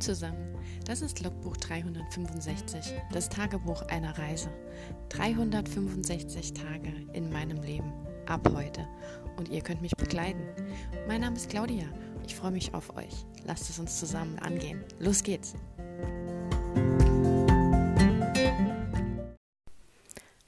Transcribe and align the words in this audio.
Zusammen, 0.00 0.54
das 0.84 1.00
ist 1.00 1.22
Logbuch 1.22 1.56
365, 1.56 2.92
das 3.12 3.30
Tagebuch 3.30 3.82
einer 3.88 4.16
Reise. 4.18 4.50
365 5.08 6.52
Tage 6.52 6.92
in 7.14 7.30
meinem 7.32 7.62
Leben, 7.62 7.92
ab 8.26 8.46
heute. 8.54 8.86
Und 9.36 9.48
ihr 9.48 9.62
könnt 9.62 9.80
mich 9.80 9.96
begleiten. 9.96 10.42
Mein 11.08 11.22
Name 11.22 11.36
ist 11.36 11.48
Claudia, 11.48 11.86
ich 12.26 12.34
freue 12.34 12.50
mich 12.50 12.74
auf 12.74 12.94
euch. 12.96 13.24
Lasst 13.44 13.70
es 13.70 13.78
uns 13.78 13.98
zusammen 13.98 14.38
angehen. 14.38 14.84
Los 14.98 15.22
geht's! 15.22 15.54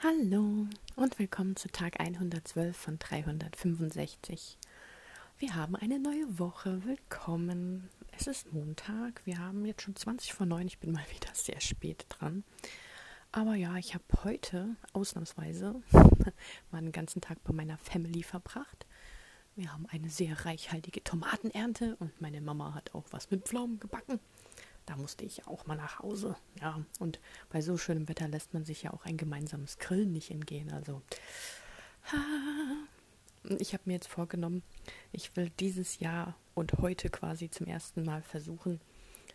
Hallo 0.01 0.67
und 0.97 1.19
willkommen 1.19 1.57
zu 1.57 1.69
Tag 1.69 2.01
112 2.01 2.77
von 2.77 2.99
365. 2.99 4.59
Wir 5.39 5.55
haben 5.55 5.75
eine 5.77 5.99
neue 5.99 6.39
Woche. 6.39 6.85
Willkommen. 6.85 7.89
Es 8.21 8.27
ist 8.27 8.53
Montag. 8.53 9.23
Wir 9.27 9.39
haben 9.39 9.65
jetzt 9.65 9.83
schon 9.83 9.95
20 9.95 10.33
vor 10.33 10.45
9. 10.45 10.67
Ich 10.67 10.81
bin 10.81 10.91
mal 10.91 11.05
wieder 11.15 11.33
sehr 11.35 11.61
spät 11.61 12.05
dran. 12.09 12.43
Aber 13.31 13.55
ja, 13.55 13.77
ich 13.77 13.95
habe 13.95 14.03
heute 14.25 14.75
ausnahmsweise 14.93 15.81
mal 16.73 16.83
den 16.83 16.91
ganzen 16.91 17.21
Tag 17.21 17.39
bei 17.45 17.53
meiner 17.53 17.79
Family 17.79 18.25
verbracht. 18.25 18.87
Wir 19.55 19.73
haben 19.73 19.87
eine 19.91 20.11
sehr 20.11 20.45
reichhaltige 20.45 21.05
Tomatenernte 21.05 21.95
und 22.01 22.21
meine 22.21 22.41
Mama 22.41 22.75
hat 22.75 22.93
auch 22.93 23.05
was 23.13 23.31
mit 23.31 23.47
Pflaumen 23.47 23.79
gebacken. 23.79 24.19
Da 24.85 24.97
musste 24.97 25.25
ich 25.25 25.47
auch 25.47 25.67
mal 25.67 25.77
nach 25.77 26.01
Hause. 26.01 26.35
Ja, 26.61 26.85
und 26.99 27.21
bei 27.51 27.61
so 27.61 27.77
schönem 27.77 28.09
Wetter 28.09 28.27
lässt 28.27 28.53
man 28.53 28.65
sich 28.65 28.83
ja 28.83 28.93
auch 28.93 29.05
ein 29.05 29.17
gemeinsames 29.17 29.79
Grillen 29.79 30.11
nicht 30.11 30.33
entgehen. 30.33 30.73
Also, 30.73 31.03
ich 33.61 33.75
habe 33.75 33.85
mir 33.87 33.93
jetzt 33.93 34.09
vorgenommen, 34.09 34.65
ich 35.13 35.37
will 35.37 35.51
dieses 35.61 36.01
Jahr 36.01 36.35
und 36.59 36.73
heute 36.79 37.09
quasi 37.09 37.49
zum 37.51 37.69
ersten 37.69 38.05
Mal 38.05 38.21
versuchen, 38.21 38.81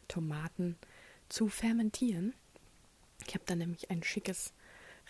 Tomaten 0.09 0.77
zu 1.29 1.47
fermentieren. 1.47 2.33
Ich 3.25 3.33
habe 3.33 3.45
da 3.45 3.55
nämlich 3.55 3.89
ein 3.89 4.03
schickes 4.03 4.51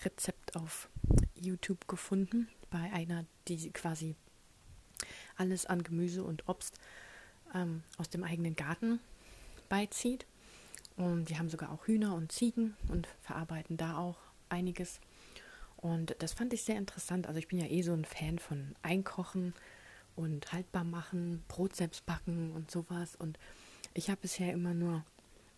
Rezept 0.05 0.55
auf 0.55 0.89
YouTube 1.33 1.87
gefunden 1.87 2.49
bei 2.69 2.93
einer, 2.93 3.25
die 3.47 3.71
quasi 3.71 4.15
alles 5.37 5.65
an 5.65 5.81
Gemüse 5.81 6.23
und 6.23 6.47
Obst 6.47 6.79
ähm, 7.55 7.81
aus 7.97 8.09
dem 8.09 8.23
eigenen 8.23 8.55
Garten 8.55 8.99
beizieht. 9.67 10.27
Und 10.95 11.29
die 11.29 11.39
haben 11.39 11.49
sogar 11.49 11.71
auch 11.71 11.87
Hühner 11.87 12.13
und 12.13 12.31
Ziegen 12.31 12.75
und 12.89 13.07
verarbeiten 13.23 13.75
da 13.75 13.97
auch 13.97 14.17
einiges. 14.49 14.99
Und 15.77 16.15
das 16.19 16.33
fand 16.33 16.53
ich 16.53 16.61
sehr 16.61 16.77
interessant. 16.77 17.25
Also 17.25 17.39
ich 17.39 17.47
bin 17.47 17.59
ja 17.59 17.65
eh 17.65 17.81
so 17.81 17.93
ein 17.93 18.05
Fan 18.05 18.37
von 18.37 18.75
Einkochen 18.83 19.55
und 20.15 20.51
haltbar 20.51 20.83
machen, 20.83 21.43
Brot 21.47 21.75
selbst 21.75 22.05
backen 22.05 22.51
und 22.51 22.69
sowas. 22.69 23.15
Und 23.15 23.39
ich 23.93 24.09
habe 24.09 24.21
bisher 24.21 24.53
immer 24.53 24.73
nur 24.73 25.03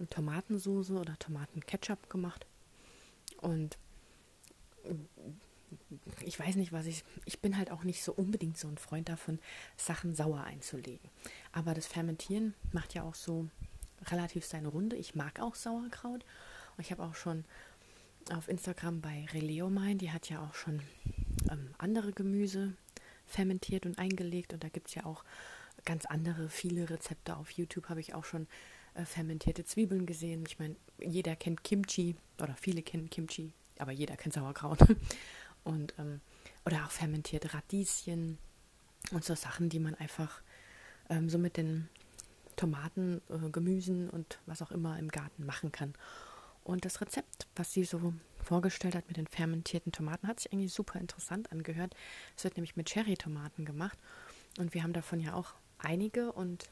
Tomatensoße 0.09 0.93
oder 0.93 1.17
Tomatenketchup 1.19 2.09
gemacht. 2.09 2.45
Und 3.41 3.77
ich 6.21 6.39
weiß 6.39 6.55
nicht, 6.55 6.71
was 6.71 6.85
ich. 6.85 7.03
Ich 7.25 7.39
bin 7.39 7.57
halt 7.57 7.71
auch 7.71 7.83
nicht 7.83 8.03
so 8.03 8.13
unbedingt 8.13 8.57
so 8.57 8.67
ein 8.67 8.77
Freund 8.77 9.09
davon, 9.09 9.39
Sachen 9.77 10.15
sauer 10.15 10.43
einzulegen. 10.43 11.09
Aber 11.51 11.73
das 11.73 11.87
Fermentieren 11.87 12.53
macht 12.71 12.93
ja 12.93 13.03
auch 13.03 13.15
so 13.15 13.49
relativ 14.07 14.45
seine 14.45 14.67
Runde. 14.67 14.95
Ich 14.95 15.15
mag 15.15 15.39
auch 15.39 15.55
Sauerkraut. 15.55 16.25
Und 16.77 16.83
ich 16.83 16.91
habe 16.91 17.03
auch 17.03 17.15
schon 17.15 17.45
auf 18.31 18.47
Instagram 18.47 19.01
bei 19.01 19.25
Releomine, 19.33 19.95
die 19.95 20.11
hat 20.11 20.29
ja 20.29 20.43
auch 20.43 20.55
schon 20.55 20.81
ähm, 21.51 21.69
andere 21.77 22.11
Gemüse 22.11 22.73
fermentiert 23.25 23.85
und 23.85 23.97
eingelegt 23.97 24.53
und 24.53 24.63
da 24.63 24.69
gibt 24.69 24.87
es 24.87 24.95
ja 24.95 25.05
auch 25.05 25.23
ganz 25.83 26.05
andere, 26.05 26.49
viele 26.49 26.89
Rezepte 26.89 27.35
auf 27.37 27.51
YouTube 27.51 27.89
habe 27.89 27.99
ich 27.99 28.13
auch 28.13 28.25
schon 28.25 28.47
äh, 28.95 29.05
fermentierte 29.05 29.65
Zwiebeln 29.65 30.05
gesehen. 30.05 30.43
Ich 30.47 30.59
meine, 30.59 30.75
jeder 30.99 31.35
kennt 31.35 31.63
Kimchi 31.63 32.15
oder 32.41 32.55
viele 32.55 32.81
kennen 32.81 33.09
Kimchi, 33.09 33.53
aber 33.77 33.91
jeder 33.91 34.15
kennt 34.17 34.33
Sauerkraut. 34.33 34.79
und 35.63 35.93
ähm, 35.99 36.21
oder 36.65 36.85
auch 36.85 36.91
fermentierte 36.91 37.53
Radieschen 37.53 38.37
und 39.11 39.23
so 39.23 39.35
Sachen, 39.35 39.69
die 39.69 39.79
man 39.79 39.95
einfach 39.95 40.41
ähm, 41.09 41.29
so 41.29 41.37
mit 41.37 41.57
den 41.57 41.89
Tomaten, 42.55 43.21
äh, 43.29 43.49
Gemüsen 43.49 44.09
und 44.09 44.39
was 44.45 44.61
auch 44.61 44.71
immer 44.71 44.97
im 44.97 45.09
Garten 45.09 45.45
machen 45.45 45.71
kann. 45.71 45.93
Und 46.65 46.83
das 46.83 46.99
Rezept, 46.99 47.47
was 47.55 47.71
sie 47.71 47.83
so 47.83 48.13
vorgestellt 48.43 48.95
hat 48.95 49.07
mit 49.07 49.17
den 49.17 49.27
fermentierten 49.27 49.91
Tomaten, 49.91 50.27
hat 50.27 50.39
sich 50.39 50.51
eigentlich 50.51 50.73
super 50.73 50.99
interessant 50.99 51.51
angehört. 51.51 51.95
Es 52.35 52.43
wird 52.43 52.57
nämlich 52.57 52.75
mit 52.75 52.89
Cherry-Tomaten 52.89 53.65
gemacht. 53.65 53.97
Und 54.57 54.73
wir 54.73 54.81
haben 54.81 54.91
davon 54.91 55.19
ja 55.19 55.35
auch 55.35 55.53
einige 55.77 56.31
und 56.31 56.65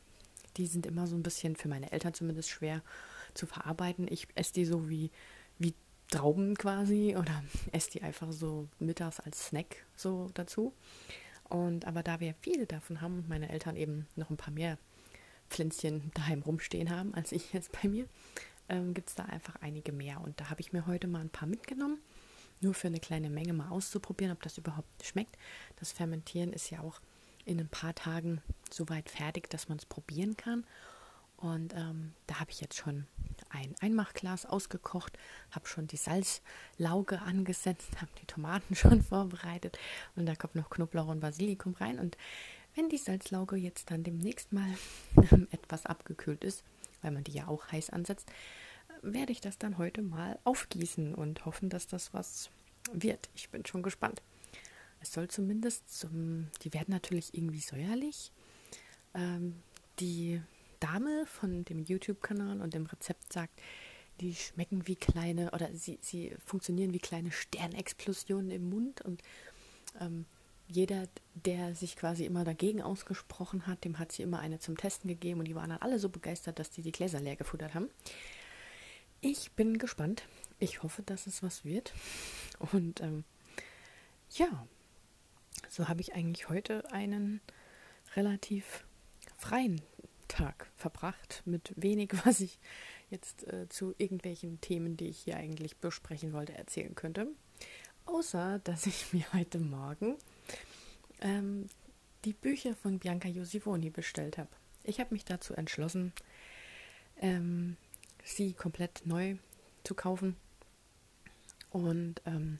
die 0.58 0.66
sind 0.66 0.88
immer 0.88 1.06
so 1.06 1.16
ein 1.16 1.24
bisschen 1.24 1.56
für 1.56 1.68
meine 1.68 1.92
Eltern 1.92 2.16
zumindest 2.16 2.50
schwer 2.50 2.81
zu 3.36 3.46
verarbeiten. 3.46 4.08
Ich 4.09 4.28
esse 4.34 4.54
die 4.54 4.66
so 4.66 4.90
wie, 4.90 5.12
wie 5.59 5.76
Trauben 6.10 6.56
quasi 6.56 7.16
oder 7.16 7.44
esse 7.72 7.92
die 7.92 8.02
einfach 8.02 8.31
so 8.31 8.68
mittags 8.80 9.20
als 9.20 9.48
Snack 9.48 9.86
so 9.96 10.31
dazu. 10.34 10.74
Und 11.50 11.86
aber 11.86 12.02
da 12.02 12.20
wir 12.20 12.34
viele 12.42 12.66
davon 12.66 13.00
haben 13.00 13.20
und 13.20 13.30
meine 13.30 13.50
Eltern 13.50 13.75
eben 13.75 14.08
noch 14.16 14.31
ein 14.31 14.38
paar 14.38 14.54
mehr 14.54 14.80
Pflänzchen 15.52 16.12
daheim 16.16 16.42
rumstehen 16.42 16.90
haben 16.90 17.14
als 17.14 17.31
ich 17.31 17.54
jetzt 17.54 17.72
bei 17.80 17.88
mir, 17.88 18.08
ähm, 18.69 18.94
gibt 18.94 19.09
es 19.09 19.16
da 19.16 19.25
einfach 19.25 19.56
einige 19.62 19.91
mehr. 19.91 20.22
Und 20.22 20.40
da 20.40 20.50
habe 20.50 20.62
ich 20.62 20.74
mir 20.74 20.88
heute 20.88 21.07
mal 21.07 21.22
ein 21.22 21.29
paar 21.29 21.47
mitgenommen, 21.47 22.00
nur 22.62 22.74
für 22.74 22.88
eine 22.88 23.00
kleine 23.00 23.29
Menge 23.29 23.53
mal 23.53 23.69
auszuprobieren, 23.69 24.34
ob 24.34 24.41
das 24.41 24.57
überhaupt 24.57 25.06
schmeckt. 25.06 25.38
Das 25.78 25.91
Fermentieren 25.91 26.53
ist 26.53 26.69
ja 26.69 26.79
auch 26.79 27.01
in 27.46 27.59
ein 27.59 27.69
paar 27.69 27.94
Tagen 27.94 28.41
so 28.72 28.88
weit 28.90 29.09
fertig, 29.09 29.50
dass 29.50 29.69
man 29.69 29.78
es 29.78 29.85
probieren 29.85 30.38
kann. 30.38 30.66
Und 31.38 31.74
ähm, 31.74 32.13
da 32.28 32.40
habe 32.40 32.51
ich 32.51 32.62
jetzt 32.62 32.78
schon 32.78 33.06
ein 33.50 33.75
Einmachglas 33.81 34.46
ausgekocht, 34.46 35.18
habe 35.51 35.68
schon 35.68 35.88
die 35.88 35.97
Salzlauge 35.97 37.22
angesetzt, 37.22 37.90
habe 38.01 38.12
die 38.22 38.25
Tomaten 38.25 38.75
schon 38.75 39.01
vorbereitet 39.01 39.78
und 40.16 40.25
da 40.25 40.35
kommt 40.35 40.56
noch 40.56 40.69
Knoblauch 40.69 41.07
und 41.07 41.19
Basilikum 41.19 41.74
rein. 41.74 42.00
Und 42.00 42.18
wenn 42.75 42.88
die 42.88 42.97
Salzlauge 42.97 43.57
jetzt 43.57 43.91
dann 43.91 44.03
demnächst 44.03 44.53
mal 44.53 44.74
etwas 45.51 45.85
abgekühlt 45.85 46.45
ist, 46.45 46.63
weil 47.03 47.12
man 47.12 47.24
die 47.24 47.34
ja 47.34 47.47
auch 47.47 47.72
heiß 47.72 47.90
ansetzt, 47.91 48.31
werde 49.02 49.31
ich 49.31 49.41
das 49.41 49.58
dann 49.58 49.78
heute 49.78 50.02
mal 50.02 50.40
aufgießen 50.44 51.14
und 51.14 51.46
hoffen, 51.46 51.69
dass 51.69 51.88
das 51.88 52.14
was 52.14 52.50
wird. 52.91 53.30
Ich 53.36 53.50
bin 53.50 53.66
schon 53.66 53.84
gespannt. 53.84 54.22
Es 55.02 55.13
soll 55.13 55.28
zumindest 55.28 55.94
zum, 55.94 56.47
die 56.62 56.74
werden 56.74 56.92
natürlich 56.92 57.34
irgendwie 57.34 57.59
säuerlich. 57.59 58.31
Ähm, 59.13 59.62
die 60.00 60.42
Dame 60.80 61.25
von 61.25 61.66
dem 61.66 61.84
YouTube-Kanal 61.84 62.62
und 62.62 62.74
dem 62.74 62.86
Rezept 62.86 63.31
sagt, 63.31 63.62
die 64.19 64.36
schmecken 64.36 64.88
wie 64.88 64.96
kleine 64.96 65.52
oder 65.52 65.74
sie, 65.74 65.97
sie 66.02 66.36
funktionieren 66.46 66.94
wie 66.94 67.00
kleine 67.00 67.31
Sternexplosionen 67.31 68.52
im 68.52 68.69
Mund 68.69 69.02
und 69.02 69.22
ähm, 70.00 70.25
jeder, 70.68 71.07
der 71.34 71.75
sich 71.75 71.96
quasi 71.96 72.25
immer 72.25 72.44
dagegen 72.44 72.81
ausgesprochen 72.81 73.68
hat, 73.68 73.84
dem 73.84 74.00
hat 74.00 74.12
sie 74.12 74.24
immer 74.24 74.40
eine 74.40 74.59
zum 74.59 74.78
Testen 74.78 75.07
gegeben 75.07 75.40
und 75.40 75.47
die 75.47 75.56
waren 75.56 75.69
dann 75.69 75.81
alle 75.81 76.00
so 76.00 76.09
begeistert, 76.09 76.59
dass 76.59 76.72
die 76.72 76.81
die 76.81 76.91
Gläser 76.91 77.19
leer 77.19 77.35
gefuttert 77.35 77.74
haben. 77.74 77.90
Ich 79.22 79.51
bin 79.51 79.78
gespannt. 79.78 80.24
Ich 80.59 80.84
hoffe, 80.84 81.01
dass 81.01 81.28
es 81.28 81.44
was 81.44 81.63
wird. 81.63 81.94
Und 82.72 83.01
ähm, 83.01 83.24
ja, 84.31 84.68
so 85.69 85.88
habe 85.88 86.01
ich 86.01 86.13
eigentlich 86.13 86.50
heute 86.50 86.91
einen 86.91 87.41
relativ 88.16 88.85
freien 89.38 89.81
Tag 90.28 90.72
verbracht 90.75 91.44
mit 91.45 91.74
wenig, 91.75 92.12
was 92.25 92.40
ich 92.40 92.59
jetzt 93.09 93.47
äh, 93.47 93.69
zu 93.69 93.94
irgendwelchen 93.97 94.59
Themen, 94.62 94.97
die 94.97 95.07
ich 95.07 95.19
hier 95.19 95.38
eigentlich 95.38 95.78
besprechen 95.78 96.34
wollte, 96.34 96.53
erzählen 96.53 96.95
könnte. 96.95 97.28
Außer, 98.06 98.59
dass 98.59 98.85
ich 98.85 99.13
mir 99.13 99.25
heute 99.34 99.59
Morgen 99.59 100.18
ähm, 101.24 101.68
die 102.26 102.34
Bücher 102.34 102.76
von 102.76 103.00
Bianca 103.00 103.28
Josivoni 103.28 103.90
bestellt 103.90 104.38
habe. 104.38 104.50
Ich 104.84 105.00
habe 105.00 105.14
mich 105.14 105.25
dazu 105.25 105.54
entschlossen, 105.54 106.14
ähm, 107.20 107.78
sie 108.24 108.54
komplett 108.54 109.02
neu 109.06 109.38
zu 109.84 109.96
kaufen. 109.96 110.36
Und 111.72 112.22
ähm, 112.25 112.60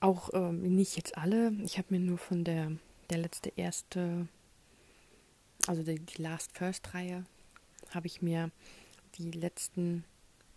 auch 0.00 0.30
ähm, 0.34 0.62
nicht 0.74 0.96
jetzt 0.96 1.16
alle. 1.16 1.52
Ich 1.64 1.78
habe 1.78 1.88
mir 1.90 2.00
nur 2.00 2.18
von 2.18 2.44
der, 2.44 2.72
der 3.08 3.18
letzte 3.18 3.52
erste, 3.56 4.28
also 5.66 5.82
die, 5.82 5.98
die 5.98 6.22
Last 6.22 6.56
First 6.56 6.94
Reihe, 6.94 7.24
habe 7.90 8.06
ich 8.06 8.22
mir 8.22 8.50
die 9.16 9.30
letzten 9.30 10.04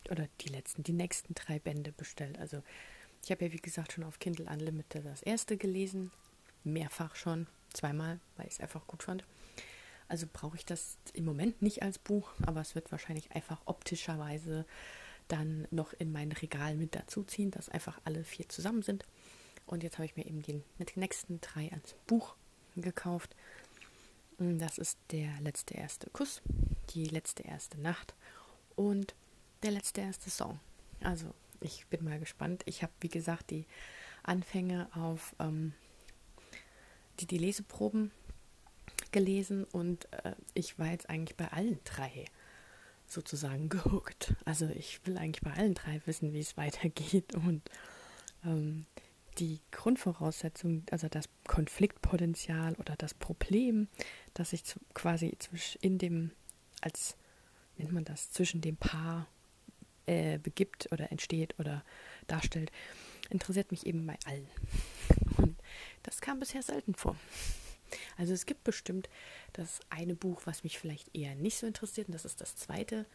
oder 0.09 0.27
die 0.41 0.49
letzten, 0.49 0.83
die 0.83 0.93
nächsten 0.93 1.33
drei 1.33 1.59
Bände 1.59 1.91
bestellt. 1.91 2.37
Also 2.37 2.61
ich 3.23 3.31
habe 3.31 3.45
ja 3.45 3.53
wie 3.53 3.57
gesagt 3.57 3.93
schon 3.93 4.03
auf 4.03 4.19
Kindle 4.19 4.45
Unlimited 4.45 5.05
das 5.05 5.21
erste 5.21 5.57
gelesen, 5.57 6.11
mehrfach 6.63 7.15
schon, 7.15 7.47
zweimal, 7.73 8.19
weil 8.37 8.47
ich 8.47 8.53
es 8.53 8.59
einfach 8.59 8.85
gut 8.87 9.03
fand. 9.03 9.23
Also 10.07 10.27
brauche 10.31 10.57
ich 10.57 10.65
das 10.65 10.97
im 11.13 11.25
Moment 11.25 11.61
nicht 11.61 11.81
als 11.81 11.97
Buch, 11.97 12.31
aber 12.45 12.61
es 12.61 12.75
wird 12.75 12.91
wahrscheinlich 12.91 13.31
einfach 13.31 13.61
optischerweise 13.65 14.65
dann 15.27 15.67
noch 15.71 15.93
in 15.93 16.11
mein 16.11 16.31
Regal 16.31 16.75
mit 16.75 16.95
dazuziehen, 16.95 17.51
dass 17.51 17.69
einfach 17.69 17.99
alle 18.03 18.23
vier 18.23 18.47
zusammen 18.49 18.83
sind. 18.83 19.05
Und 19.65 19.81
jetzt 19.81 19.97
habe 19.97 20.05
ich 20.05 20.17
mir 20.17 20.25
eben 20.25 20.41
die 20.41 20.61
nächsten 20.95 21.39
drei 21.39 21.71
als 21.71 21.95
Buch 22.05 22.35
gekauft. 22.75 23.35
Das 24.37 24.77
ist 24.77 24.97
der 25.11 25.39
letzte 25.39 25.75
erste 25.75 26.09
Kuss 26.09 26.41
die 26.89 27.05
letzte 27.05 27.43
erste 27.43 27.79
Nacht 27.79 28.13
und 28.75 29.15
der 29.63 29.71
letzte 29.71 30.01
erste 30.01 30.29
Song. 30.29 30.59
Also 31.01 31.33
ich 31.63 31.87
bin 31.87 32.03
mal 32.03 32.19
gespannt. 32.19 32.63
Ich 32.65 32.83
habe, 32.83 32.93
wie 32.99 33.09
gesagt, 33.09 33.49
die 33.51 33.65
Anfänge 34.23 34.89
auf 34.93 35.35
ähm, 35.39 35.73
die, 37.19 37.25
die 37.25 37.37
Leseproben 37.37 38.11
gelesen 39.11 39.63
und 39.65 40.11
äh, 40.11 40.35
ich 40.53 40.79
war 40.79 40.87
jetzt 40.87 41.09
eigentlich 41.09 41.37
bei 41.37 41.47
allen 41.49 41.79
drei 41.83 42.25
sozusagen 43.07 43.69
gehuckt. 43.69 44.35
Also 44.45 44.67
ich 44.67 45.05
will 45.05 45.17
eigentlich 45.17 45.41
bei 45.41 45.53
allen 45.53 45.73
drei 45.73 46.01
wissen, 46.05 46.33
wie 46.33 46.39
es 46.39 46.57
weitergeht 46.57 47.35
und 47.35 47.61
ähm, 48.43 48.85
die 49.39 49.61
Grundvoraussetzung, 49.71 50.83
also 50.91 51.07
das 51.07 51.27
Konfliktpotenzial 51.47 52.75
oder 52.75 52.95
das 52.95 53.13
Problem, 53.13 53.87
das 54.33 54.51
sich 54.51 54.63
quasi 54.93 55.35
in 55.81 55.97
dem, 55.97 56.31
als 56.81 57.17
nennt 57.77 57.91
man 57.91 58.03
das, 58.03 58.31
zwischen 58.31 58.61
dem 58.61 58.77
Paar 58.77 59.27
äh, 60.05 60.37
begibt 60.37 60.91
oder 60.91 61.11
entsteht 61.11 61.57
oder 61.59 61.83
darstellt, 62.27 62.71
interessiert 63.29 63.71
mich 63.71 63.85
eben 63.85 64.05
bei 64.05 64.17
allen. 64.25 64.47
Und 65.37 65.57
das 66.03 66.21
kam 66.21 66.39
bisher 66.39 66.61
selten 66.61 66.93
vor. 66.93 67.15
Also 68.17 68.33
es 68.33 68.45
gibt 68.45 68.63
bestimmt 68.63 69.09
das 69.53 69.79
eine 69.89 70.15
Buch, 70.15 70.41
was 70.45 70.63
mich 70.63 70.79
vielleicht 70.79 71.15
eher 71.15 71.35
nicht 71.35 71.57
so 71.57 71.67
interessiert, 71.67 72.07
und 72.07 72.13
das 72.13 72.25
ist 72.25 72.41
das 72.41 72.55
zweite. 72.55 73.05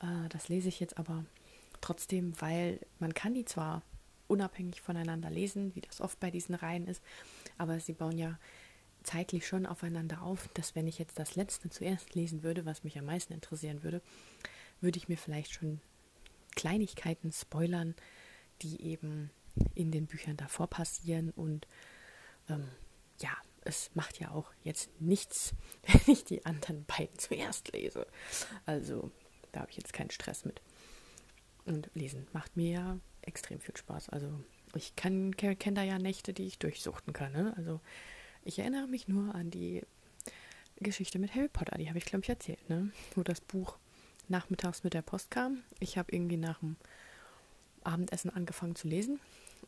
Äh, 0.00 0.28
das 0.28 0.48
lese 0.48 0.68
ich 0.68 0.80
jetzt 0.80 0.98
aber 0.98 1.24
trotzdem, 1.80 2.32
weil 2.40 2.80
man 2.98 3.14
kann 3.14 3.34
die 3.34 3.44
zwar 3.44 3.82
unabhängig 4.26 4.80
voneinander 4.80 5.30
lesen, 5.30 5.74
wie 5.74 5.80
das 5.80 6.00
oft 6.00 6.20
bei 6.20 6.30
diesen 6.30 6.54
Reihen 6.54 6.86
ist, 6.86 7.02
aber 7.56 7.80
sie 7.80 7.94
bauen 7.94 8.18
ja 8.18 8.38
zeitlich 9.02 9.46
schon 9.46 9.64
aufeinander 9.64 10.22
auf, 10.22 10.48
dass 10.54 10.74
wenn 10.74 10.86
ich 10.86 10.98
jetzt 10.98 11.18
das 11.18 11.34
letzte 11.34 11.70
zuerst 11.70 12.14
lesen 12.14 12.42
würde, 12.42 12.66
was 12.66 12.84
mich 12.84 12.98
am 12.98 13.06
meisten 13.06 13.32
interessieren 13.32 13.82
würde, 13.82 14.02
würde 14.80 14.98
ich 14.98 15.08
mir 15.08 15.16
vielleicht 15.16 15.52
schon 15.52 15.80
Kleinigkeiten 16.58 17.30
spoilern, 17.30 17.94
die 18.62 18.82
eben 18.82 19.30
in 19.76 19.92
den 19.92 20.06
Büchern 20.06 20.36
davor 20.36 20.66
passieren 20.66 21.30
und 21.30 21.68
ähm, 22.48 22.68
ja, 23.20 23.30
es 23.60 23.90
macht 23.94 24.18
ja 24.18 24.32
auch 24.32 24.50
jetzt 24.64 24.90
nichts, 25.00 25.54
wenn 25.86 26.14
ich 26.14 26.24
die 26.24 26.44
anderen 26.44 26.84
beiden 26.84 27.16
zuerst 27.16 27.72
lese. 27.72 28.08
Also 28.66 29.12
da 29.52 29.60
habe 29.60 29.70
ich 29.70 29.76
jetzt 29.76 29.92
keinen 29.92 30.10
Stress 30.10 30.44
mit. 30.44 30.60
Und 31.64 31.90
lesen 31.94 32.26
macht 32.32 32.56
mir 32.56 32.70
ja 32.70 32.98
extrem 33.22 33.60
viel 33.60 33.76
Spaß. 33.76 34.08
Also 34.08 34.28
ich 34.74 34.96
kenne 34.96 35.30
kenn 35.30 35.76
da 35.76 35.84
ja 35.84 35.98
Nächte, 35.98 36.32
die 36.32 36.46
ich 36.46 36.58
durchsuchten 36.58 37.12
kann. 37.12 37.32
Ne? 37.32 37.54
Also 37.56 37.80
ich 38.42 38.58
erinnere 38.58 38.88
mich 38.88 39.06
nur 39.06 39.32
an 39.32 39.52
die 39.52 39.82
Geschichte 40.80 41.20
mit 41.20 41.36
Harry 41.36 41.48
Potter, 41.48 41.78
die 41.78 41.88
habe 41.88 41.98
ich, 41.98 42.04
glaube 42.04 42.24
ich, 42.24 42.28
erzählt, 42.28 42.68
ne? 42.68 42.90
wo 43.14 43.22
das 43.22 43.40
Buch 43.40 43.78
nachmittags 44.30 44.84
mit 44.84 44.94
der 44.94 45.02
Post 45.02 45.30
kam. 45.30 45.62
Ich 45.80 45.98
habe 45.98 46.12
irgendwie 46.12 46.36
nach 46.36 46.60
dem 46.60 46.76
Abendessen 47.84 48.30
angefangen 48.30 48.74
zu 48.74 48.88
lesen 48.88 49.20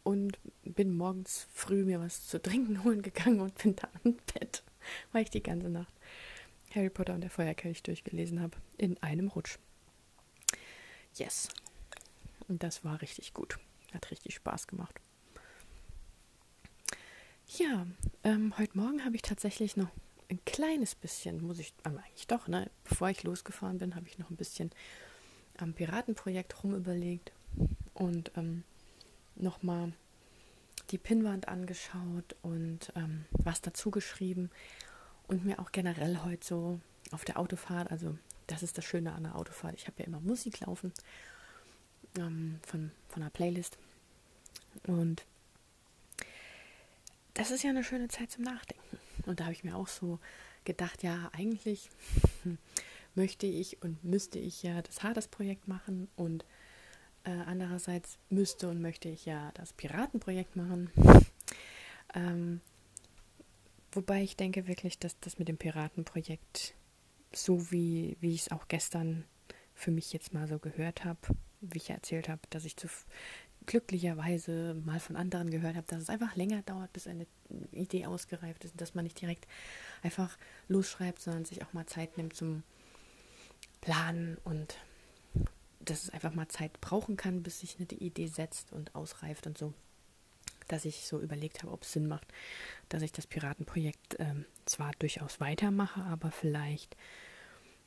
und 0.03 0.39
bin 0.65 0.97
morgens 0.97 1.47
früh 1.53 1.85
mir 1.85 2.01
was 2.01 2.27
zu 2.27 2.41
trinken 2.41 2.85
holen 2.85 3.03
gegangen 3.03 3.41
und 3.41 3.55
bin 3.63 3.77
da 3.77 3.89
im 4.05 4.17
Bett, 4.35 4.63
weil 5.13 5.23
ich 5.23 5.31
die 5.31 5.43
ganze 5.43 5.69
Nacht 5.69 5.93
Harry 6.75 6.91
Potter 6.91 7.15
und 7.15 7.23
der 7.23 7.31
Feuerkelch 7.31 7.83
durchgelesen 7.83 8.41
habe. 8.41 8.57
In 8.79 9.03
einem 9.03 9.29
Rutsch. 9.29 9.59
Yes. 11.15 11.49
Und 12.49 12.63
das 12.63 12.85
war 12.85 13.01
richtig 13.03 13.35
gut. 13.35 13.59
Hat 13.93 14.11
richtig 14.11 14.35
Spaß 14.35 14.69
gemacht. 14.69 15.01
Ja, 17.59 17.87
ähm, 18.23 18.57
heute 18.59 18.79
Morgen 18.79 19.05
habe 19.05 19.17
ich 19.17 19.23
tatsächlich 19.23 19.77
noch 19.77 19.89
ein 20.31 20.45
kleines 20.45 20.95
bisschen, 20.95 21.45
muss 21.45 21.59
ich, 21.59 21.75
aber 21.83 21.99
eigentlich 21.99 22.27
doch, 22.27 22.49
ne? 22.49 22.71
Bevor 22.85 23.11
ich 23.11 23.23
losgefahren 23.23 23.79
bin, 23.79 23.97
habe 23.97 24.07
ich 24.07 24.19
noch 24.19 24.31
ein 24.31 24.37
bisschen 24.37 24.71
am 25.59 25.75
Piratenprojekt 25.75 26.63
rumüberlegt 26.63 27.33
und 27.95 28.31
ähm, 28.37 28.65
nochmal 29.35 29.93
die 30.91 30.99
Pinnwand 30.99 31.49
angeschaut 31.49 32.37
und 32.43 32.93
ähm, 32.97 33.27
was 33.33 33.61
dazu 33.61 33.91
geschrieben 33.91 34.51
und 35.27 35.45
mir 35.45 35.59
auch 35.59 35.73
generell 35.73 36.23
heute 36.25 36.47
so 36.47 36.81
auf 37.11 37.25
der 37.25 37.39
Autofahrt, 37.39 37.91
also 37.91 38.17
das 38.47 38.63
ist 38.63 38.79
das 38.79 38.85
Schöne 38.85 39.13
an 39.13 39.25
der 39.25 39.37
Autofahrt, 39.37 39.75
ich 39.75 39.87
habe 39.87 39.99
ja 40.01 40.07
immer 40.07 40.21
Musik 40.21 40.61
laufen 40.61 40.93
ähm, 42.19 42.61
von, 42.67 42.91
von 43.09 43.23
einer 43.23 43.31
Playlist 43.31 43.79
und 44.87 45.25
das 47.35 47.51
ist 47.51 47.63
ja 47.63 47.71
eine 47.71 47.85
schöne 47.85 48.09
Zeit 48.09 48.31
zum 48.31 48.45
Nachdenken. 48.45 48.99
Und 49.27 49.41
da 49.41 49.45
habe 49.45 49.55
ich 49.55 49.65
mir 49.65 49.77
auch 49.77 49.89
so 49.89 50.19
gedacht, 50.65 51.03
ja, 51.03 51.31
eigentlich 51.33 51.91
möchte 53.15 53.47
ich 53.47 53.83
und 53.83 54.03
müsste 54.05 54.39
ich 54.39 54.63
ja 54.63 54.83
das 54.83 55.03
Hades-Projekt 55.03 55.69
machen 55.69 56.09
und 56.17 56.45
äh, 57.25 57.31
andererseits 57.31 58.19
müsste 58.29 58.69
und 58.69 58.81
möchte 58.81 59.09
ich 59.09 59.27
ja 59.27 59.51
das 59.55 59.73
Piratenprojekt 59.73 60.57
machen. 60.57 60.91
Ähm, 62.13 62.61
wobei 63.93 64.23
ich 64.25 64.37
denke 64.37 64.67
wirklich, 64.67 64.99
dass 64.99 65.19
das 65.21 65.39
mit 65.39 65.47
dem 65.47 65.59
Piratenprojekt, 65.59 66.75
so 67.33 67.71
wie, 67.71 68.17
wie 68.21 68.35
ich 68.35 68.41
es 68.43 68.51
auch 68.51 68.67
gestern 68.67 69.25
für 69.75 69.93
mich 69.93 70.13
jetzt 70.13 70.35
mal 70.35 70.49
so 70.49 70.59
gehört 70.59 71.05
habe, 71.05 71.21
wie 71.61 71.79
ich 71.79 71.91
erzählt 71.91 72.29
habe, 72.29 72.41
dass 72.51 72.65
ich 72.65 72.77
zu, 72.77 72.89
glücklicherweise 73.67 74.75
mal 74.85 75.01
von 75.01 75.17
anderen 75.17 75.51
gehört 75.51 75.77
habe, 75.77 75.87
dass 75.87 76.03
es 76.03 76.11
einfach 76.11 76.37
länger 76.37 76.63
dauert, 76.63 76.93
bis 76.93 77.07
eine 77.07 77.27
Idee 77.73 78.07
ausgereift 78.07 78.65
ist 78.65 78.73
und 78.73 78.81
dass 78.81 78.95
man 78.95 79.05
nicht 79.05 79.21
direkt 79.21 79.47
einfach 80.03 80.37
losschreibt, 80.69 81.21
sondern 81.21 81.45
sich 81.45 81.63
auch 81.63 81.73
mal 81.73 81.87
Zeit 81.87 82.17
nimmt 82.17 82.35
zum 82.35 82.63
Planen 83.81 84.39
und 84.45 84.77
dass 85.81 86.05
es 86.05 86.11
einfach 86.11 86.35
mal 86.35 86.49
Zeit 86.49 86.81
brauchen 86.81 87.17
kann, 87.17 87.43
bis 87.43 87.61
sich 87.61 87.77
eine 87.79 87.89
Idee 87.99 88.27
setzt 88.27 88.73
und 88.73 88.95
ausreift 88.95 89.47
und 89.47 89.57
so. 89.57 89.73
Dass 90.69 90.85
ich 90.85 91.07
so 91.07 91.21
überlegt 91.21 91.63
habe, 91.63 91.73
ob 91.73 91.83
es 91.83 91.93
Sinn 91.93 92.07
macht, 92.07 92.29
dass 92.89 93.03
ich 93.03 93.13
das 93.13 93.27
Piratenprojekt 93.27 94.17
ähm, 94.19 94.45
zwar 94.67 94.93
durchaus 94.99 95.41
weitermache, 95.41 96.03
aber 96.03 96.31
vielleicht 96.31 96.97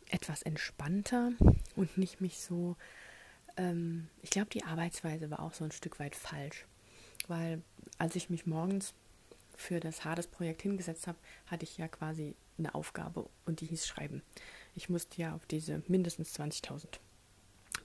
etwas 0.10 0.42
entspannter 0.42 1.32
und 1.76 1.98
nicht 1.98 2.20
mich 2.20 2.40
so. 2.40 2.76
Ähm, 3.58 4.08
ich 4.22 4.30
glaube, 4.30 4.50
die 4.50 4.64
Arbeitsweise 4.64 5.30
war 5.30 5.40
auch 5.40 5.54
so 5.54 5.64
ein 5.64 5.72
Stück 5.72 6.00
weit 6.00 6.16
falsch. 6.16 6.66
Weil 7.28 7.62
als 7.98 8.16
ich 8.16 8.30
mich 8.30 8.46
morgens 8.46 8.94
für 9.56 9.80
das 9.80 10.04
Hades-Projekt 10.04 10.62
hingesetzt 10.62 11.08
habe, 11.08 11.18
hatte 11.48 11.64
ich 11.64 11.78
ja 11.78 11.88
quasi 11.88 12.36
eine 12.58 12.76
Aufgabe 12.76 13.30
und 13.46 13.62
die 13.62 13.66
hieß 13.66 13.88
Schreiben. 13.88 14.22
Ich 14.76 14.90
musste 14.90 15.22
ja 15.22 15.36
auf 15.36 15.46
diese 15.46 15.84
mindestens 15.88 16.38
20.000 16.38 17.00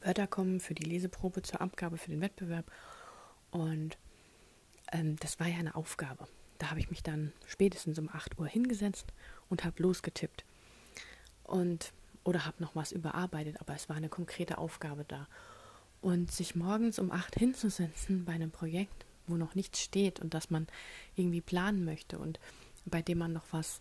Wörter 0.03 0.27
kommen 0.27 0.61
für 0.61 0.75
die 0.75 0.85
Leseprobe 0.85 1.43
zur 1.43 1.61
Abgabe 1.61 1.99
für 1.99 2.11
den 2.11 2.21
Wettbewerb. 2.21 2.71
Und 3.51 3.99
ähm, 4.93 5.17
das 5.17 5.41
war 5.41 5.47
ja 5.47 5.59
eine 5.59 5.75
Aufgabe. 5.75 6.27
Da 6.59 6.71
habe 6.71 6.81
ich 6.81 6.91
mich 6.91 7.03
dann 7.03 7.33
spätestens 7.47 7.99
um 7.99 8.09
8 8.09 8.39
Uhr 8.39 8.47
hingesetzt 8.47 9.13
und 9.49 9.65
habe 9.65 9.83
losgetippt. 9.83 10.45
Und 11.45 11.93
oder 12.25 12.45
habe 12.45 12.63
noch 12.63 12.77
was 12.77 12.93
überarbeitet, 12.93 13.61
aber 13.61 13.75
es 13.75 13.89
war 13.89 13.97
eine 13.97 14.11
konkrete 14.11 14.59
Aufgabe 14.59 15.05
da. 15.07 15.29
Und 16.01 16.31
sich 16.31 16.55
morgens 16.55 16.99
um 16.99 17.11
8 17.11 17.35
hinzusetzen 17.35 18.25
bei 18.25 18.33
einem 18.33 18.51
Projekt, 18.51 19.05
wo 19.27 19.37
noch 19.37 19.55
nichts 19.55 19.81
steht 19.81 20.21
und 20.21 20.35
das 20.35 20.51
man 20.51 20.67
irgendwie 21.17 21.41
planen 21.41 21.85
möchte 21.85 22.19
und 22.19 22.39
bei 22.87 23.03
dem 23.03 23.19
man 23.19 23.33
noch 23.33 23.47
was 23.51 23.81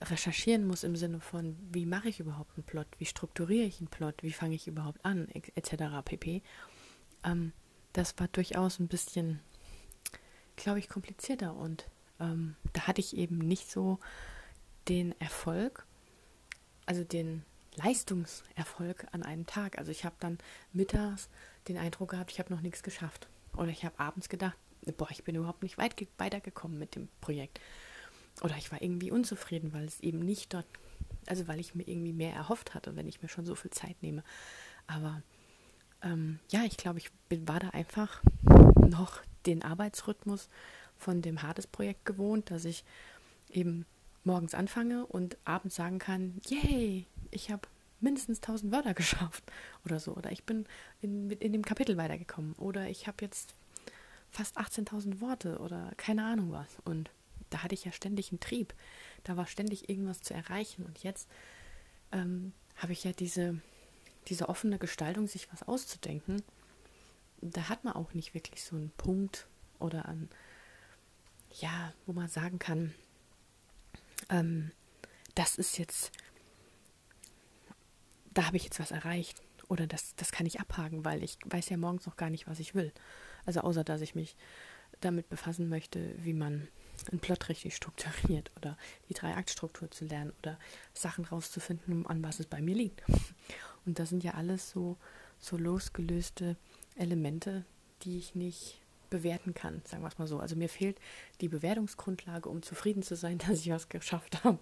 recherchieren 0.00 0.66
muss 0.66 0.84
im 0.84 0.96
Sinne 0.96 1.20
von, 1.20 1.56
wie 1.72 1.86
mache 1.86 2.08
ich 2.08 2.20
überhaupt 2.20 2.56
einen 2.56 2.64
Plot, 2.64 2.86
wie 2.98 3.06
strukturiere 3.06 3.66
ich 3.66 3.78
einen 3.78 3.88
Plot, 3.88 4.22
wie 4.22 4.32
fange 4.32 4.54
ich 4.54 4.68
überhaupt 4.68 5.04
an, 5.04 5.28
etc. 5.28 5.84
pp. 6.04 6.42
Ähm, 7.24 7.52
das 7.92 8.14
war 8.18 8.28
durchaus 8.28 8.78
ein 8.78 8.88
bisschen, 8.88 9.40
glaube 10.56 10.78
ich, 10.78 10.88
komplizierter 10.88 11.54
und 11.54 11.88
ähm, 12.20 12.56
da 12.72 12.82
hatte 12.86 13.00
ich 13.00 13.16
eben 13.16 13.38
nicht 13.38 13.70
so 13.70 13.98
den 14.88 15.18
Erfolg, 15.20 15.86
also 16.84 17.04
den 17.04 17.44
Leistungserfolg 17.76 19.06
an 19.12 19.22
einem 19.22 19.46
Tag. 19.46 19.78
Also 19.78 19.90
ich 19.90 20.04
habe 20.04 20.16
dann 20.20 20.38
mittags 20.72 21.28
den 21.68 21.78
Eindruck 21.78 22.10
gehabt, 22.10 22.30
ich 22.30 22.38
habe 22.38 22.52
noch 22.52 22.60
nichts 22.60 22.82
geschafft. 22.82 23.28
Oder 23.56 23.68
ich 23.68 23.84
habe 23.84 23.98
abends 23.98 24.28
gedacht, 24.28 24.56
boah, 24.96 25.08
ich 25.10 25.24
bin 25.24 25.34
überhaupt 25.34 25.62
nicht 25.62 25.78
weit 25.78 25.94
weitergekommen 26.18 26.78
mit 26.78 26.94
dem 26.94 27.08
Projekt 27.20 27.60
oder 28.42 28.56
ich 28.56 28.70
war 28.70 28.82
irgendwie 28.82 29.10
unzufrieden, 29.10 29.72
weil 29.72 29.84
es 29.84 30.00
eben 30.00 30.18
nicht 30.18 30.52
dort, 30.52 30.66
also 31.26 31.48
weil 31.48 31.60
ich 31.60 31.74
mir 31.74 31.86
irgendwie 31.88 32.12
mehr 32.12 32.34
erhofft 32.34 32.74
hatte, 32.74 32.96
wenn 32.96 33.08
ich 33.08 33.22
mir 33.22 33.28
schon 33.28 33.46
so 33.46 33.54
viel 33.54 33.70
Zeit 33.70 34.02
nehme. 34.02 34.22
Aber 34.86 35.22
ähm, 36.02 36.38
ja, 36.50 36.64
ich 36.64 36.76
glaube, 36.76 36.98
ich 36.98 37.10
bin, 37.28 37.48
war 37.48 37.60
da 37.60 37.70
einfach 37.70 38.22
noch 38.88 39.20
den 39.46 39.62
Arbeitsrhythmus 39.62 40.48
von 40.96 41.22
dem 41.22 41.42
Hades-Projekt 41.42 42.04
gewohnt, 42.04 42.50
dass 42.50 42.64
ich 42.64 42.84
eben 43.50 43.86
morgens 44.24 44.54
anfange 44.54 45.06
und 45.06 45.36
abends 45.44 45.76
sagen 45.76 45.98
kann, 45.98 46.40
yay, 46.48 47.06
ich 47.36 47.50
habe 47.50 47.68
mindestens 48.00 48.38
1000 48.38 48.72
Wörter 48.72 48.94
geschafft 49.02 49.44
oder 49.84 50.00
so. 50.00 50.14
Oder 50.14 50.32
ich 50.32 50.44
bin 50.44 50.66
in, 51.00 51.30
in 51.30 51.52
dem 51.52 51.64
Kapitel 51.64 51.96
weitergekommen. 51.96 52.54
Oder 52.54 52.88
ich 52.88 53.06
habe 53.06 53.18
jetzt 53.20 53.54
fast 54.30 54.58
18.000 54.58 55.20
Worte 55.20 55.58
oder 55.58 55.92
keine 55.96 56.24
Ahnung 56.24 56.50
was. 56.50 56.78
Und 56.84 57.10
da 57.50 57.62
hatte 57.62 57.74
ich 57.74 57.84
ja 57.84 57.92
ständig 57.92 58.32
einen 58.32 58.40
Trieb. 58.40 58.74
Da 59.22 59.36
war 59.36 59.46
ständig 59.46 59.88
irgendwas 59.88 60.20
zu 60.20 60.34
erreichen. 60.34 60.84
Und 60.84 61.02
jetzt 61.02 61.28
ähm, 62.12 62.52
habe 62.76 62.92
ich 62.92 63.04
ja 63.04 63.12
diese, 63.12 63.60
diese 64.28 64.48
offene 64.48 64.78
Gestaltung, 64.78 65.26
sich 65.28 65.50
was 65.52 65.62
auszudenken. 65.62 66.42
Da 67.40 67.68
hat 67.68 67.84
man 67.84 67.94
auch 67.94 68.14
nicht 68.14 68.34
wirklich 68.34 68.64
so 68.64 68.76
einen 68.76 68.90
Punkt 68.96 69.46
oder 69.78 70.06
an, 70.06 70.28
ja, 71.60 71.92
wo 72.06 72.12
man 72.12 72.28
sagen 72.28 72.58
kann, 72.58 72.94
ähm, 74.30 74.72
das 75.34 75.56
ist 75.56 75.78
jetzt, 75.78 76.10
da 78.36 78.46
habe 78.46 78.56
ich 78.56 78.64
jetzt 78.64 78.80
was 78.80 78.90
erreicht 78.90 79.40
oder 79.68 79.86
das, 79.86 80.14
das 80.16 80.30
kann 80.30 80.46
ich 80.46 80.60
abhaken, 80.60 81.04
weil 81.04 81.22
ich 81.22 81.38
weiß 81.46 81.68
ja 81.70 81.76
morgens 81.76 82.06
noch 82.06 82.16
gar 82.16 82.30
nicht, 82.30 82.46
was 82.46 82.60
ich 82.60 82.74
will. 82.74 82.92
Also 83.46 83.60
außer, 83.60 83.82
dass 83.82 84.00
ich 84.00 84.14
mich 84.14 84.36
damit 85.00 85.28
befassen 85.28 85.68
möchte, 85.68 86.14
wie 86.18 86.32
man 86.32 86.68
einen 87.10 87.20
Plot 87.20 87.48
richtig 87.48 87.74
strukturiert 87.74 88.50
oder 88.56 88.76
die 89.08 89.14
Drei-Akt-Struktur 89.14 89.90
zu 89.90 90.04
lernen 90.04 90.32
oder 90.38 90.58
Sachen 90.94 91.24
rauszufinden, 91.24 92.06
an 92.06 92.22
was 92.22 92.40
es 92.40 92.46
bei 92.46 92.60
mir 92.60 92.74
liegt. 92.74 93.02
Und 93.84 93.98
das 93.98 94.08
sind 94.10 94.24
ja 94.24 94.34
alles 94.34 94.70
so, 94.70 94.96
so 95.38 95.56
losgelöste 95.56 96.56
Elemente, 96.96 97.64
die 98.02 98.18
ich 98.18 98.34
nicht 98.34 98.80
bewerten 99.10 99.54
kann, 99.54 99.82
sagen 99.84 100.02
wir 100.02 100.08
es 100.08 100.18
mal 100.18 100.26
so. 100.26 100.40
Also 100.40 100.56
mir 100.56 100.68
fehlt 100.68 100.98
die 101.40 101.48
Bewertungsgrundlage, 101.48 102.48
um 102.48 102.62
zufrieden 102.62 103.02
zu 103.02 103.16
sein, 103.16 103.38
dass 103.46 103.60
ich 103.60 103.70
was 103.70 103.88
geschafft 103.88 104.44
habe. 104.44 104.58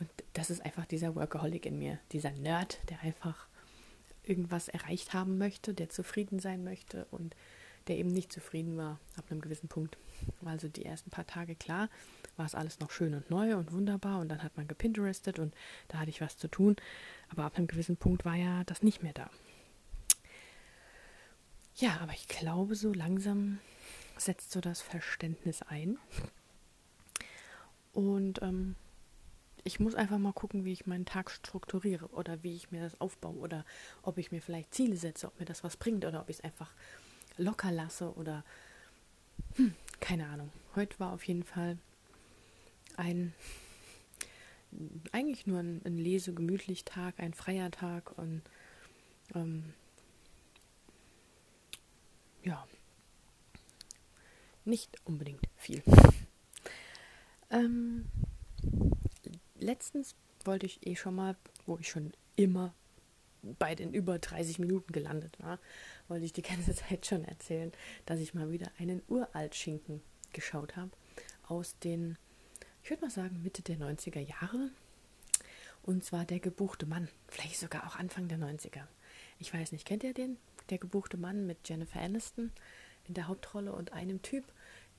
Und 0.00 0.08
das 0.34 0.50
ist 0.50 0.64
einfach 0.64 0.86
dieser 0.86 1.14
Workaholic 1.14 1.66
in 1.66 1.78
mir, 1.78 1.98
dieser 2.12 2.30
Nerd, 2.30 2.78
der 2.88 3.00
einfach 3.02 3.48
irgendwas 4.22 4.68
erreicht 4.68 5.14
haben 5.14 5.38
möchte, 5.38 5.74
der 5.74 5.88
zufrieden 5.88 6.38
sein 6.38 6.62
möchte 6.62 7.06
und 7.10 7.34
der 7.88 7.96
eben 7.96 8.10
nicht 8.10 8.32
zufrieden 8.32 8.76
war 8.76 9.00
ab 9.16 9.24
einem 9.30 9.40
gewissen 9.40 9.68
Punkt. 9.68 9.96
Also 10.44 10.68
die 10.68 10.84
ersten 10.84 11.10
paar 11.10 11.26
Tage, 11.26 11.54
klar, 11.54 11.88
war 12.36 12.44
es 12.44 12.54
alles 12.54 12.80
noch 12.80 12.90
schön 12.90 13.14
und 13.14 13.30
neu 13.30 13.56
und 13.56 13.72
wunderbar 13.72 14.20
und 14.20 14.28
dann 14.28 14.42
hat 14.42 14.56
man 14.56 14.68
gepinterestet 14.68 15.38
und 15.38 15.54
da 15.88 15.98
hatte 15.98 16.10
ich 16.10 16.20
was 16.20 16.36
zu 16.36 16.48
tun. 16.48 16.76
Aber 17.30 17.44
ab 17.44 17.56
einem 17.56 17.66
gewissen 17.66 17.96
Punkt 17.96 18.24
war 18.24 18.36
ja 18.36 18.62
das 18.64 18.82
nicht 18.82 19.02
mehr 19.02 19.14
da. 19.14 19.30
Ja, 21.76 21.98
aber 22.00 22.12
ich 22.12 22.28
glaube, 22.28 22.74
so 22.74 22.92
langsam 22.92 23.60
setzt 24.16 24.50
so 24.50 24.60
das 24.60 24.80
Verständnis 24.80 25.62
ein. 25.62 25.96
Und 27.92 28.42
ähm, 28.42 28.74
ich 29.64 29.80
muss 29.80 29.94
einfach 29.94 30.18
mal 30.18 30.32
gucken, 30.32 30.64
wie 30.64 30.72
ich 30.72 30.86
meinen 30.86 31.04
Tag 31.06 31.30
strukturiere 31.30 32.06
oder 32.08 32.42
wie 32.42 32.54
ich 32.54 32.70
mir 32.70 32.82
das 32.82 33.00
aufbaue 33.00 33.36
oder 33.36 33.64
ob 34.02 34.18
ich 34.18 34.32
mir 34.32 34.40
vielleicht 34.40 34.74
Ziele 34.74 34.96
setze, 34.96 35.26
ob 35.26 35.38
mir 35.38 35.46
das 35.46 35.64
was 35.64 35.76
bringt 35.76 36.04
oder 36.04 36.20
ob 36.20 36.30
ich 36.30 36.38
es 36.38 36.44
einfach 36.44 36.72
locker 37.36 37.70
lasse 37.70 38.12
oder 38.14 38.44
hm, 39.56 39.74
keine 40.00 40.28
Ahnung. 40.28 40.50
Heute 40.74 40.98
war 41.00 41.12
auf 41.12 41.24
jeden 41.24 41.44
Fall 41.44 41.78
ein 42.96 43.34
eigentlich 45.12 45.46
nur 45.46 45.60
ein, 45.60 45.80
ein 45.84 45.96
Lese-gemütlich 45.96 46.84
Tag, 46.84 47.18
ein 47.18 47.32
freier 47.32 47.70
Tag 47.70 48.16
und 48.18 48.42
ähm, 49.34 49.72
ja, 52.44 52.66
nicht 54.64 54.96
unbedingt 55.04 55.44
viel. 55.56 55.82
Ähm, 57.50 58.04
letztens 59.68 60.16
wollte 60.44 60.66
ich 60.66 60.86
eh 60.86 60.96
schon 60.96 61.14
mal, 61.14 61.36
wo 61.66 61.76
ich 61.78 61.88
schon 61.88 62.12
immer 62.36 62.74
bei 63.42 63.74
den 63.74 63.92
über 63.92 64.18
30 64.18 64.58
Minuten 64.58 64.92
gelandet 64.92 65.38
war, 65.40 65.60
wollte 66.08 66.24
ich 66.24 66.32
die 66.32 66.42
ganze 66.42 66.74
Zeit 66.82 67.06
schon 67.06 67.24
erzählen, 67.24 67.70
dass 68.06 68.18
ich 68.18 68.34
mal 68.34 68.50
wieder 68.50 68.70
einen 68.78 69.02
Uraltschinken 69.08 70.00
geschaut 70.32 70.76
habe 70.76 70.90
aus 71.46 71.78
den, 71.78 72.16
ich 72.82 72.90
würde 72.90 73.02
mal 73.02 73.10
sagen, 73.10 73.42
Mitte 73.42 73.62
der 73.62 73.76
90er 73.76 74.20
Jahre. 74.20 74.70
Und 75.82 76.04
zwar 76.04 76.24
der 76.24 76.40
gebuchte 76.40 76.84
Mann, 76.84 77.08
vielleicht 77.28 77.58
sogar 77.58 77.86
auch 77.86 77.96
Anfang 77.96 78.28
der 78.28 78.38
90er. 78.38 78.86
Ich 79.38 79.54
weiß 79.54 79.72
nicht, 79.72 79.86
kennt 79.86 80.02
ihr 80.02 80.12
den? 80.12 80.36
Der 80.70 80.78
gebuchte 80.78 81.16
Mann 81.16 81.46
mit 81.46 81.66
Jennifer 81.66 82.00
Aniston 82.00 82.52
in 83.06 83.14
der 83.14 83.28
Hauptrolle 83.28 83.72
und 83.72 83.92
einem 83.92 84.20
Typ, 84.20 84.44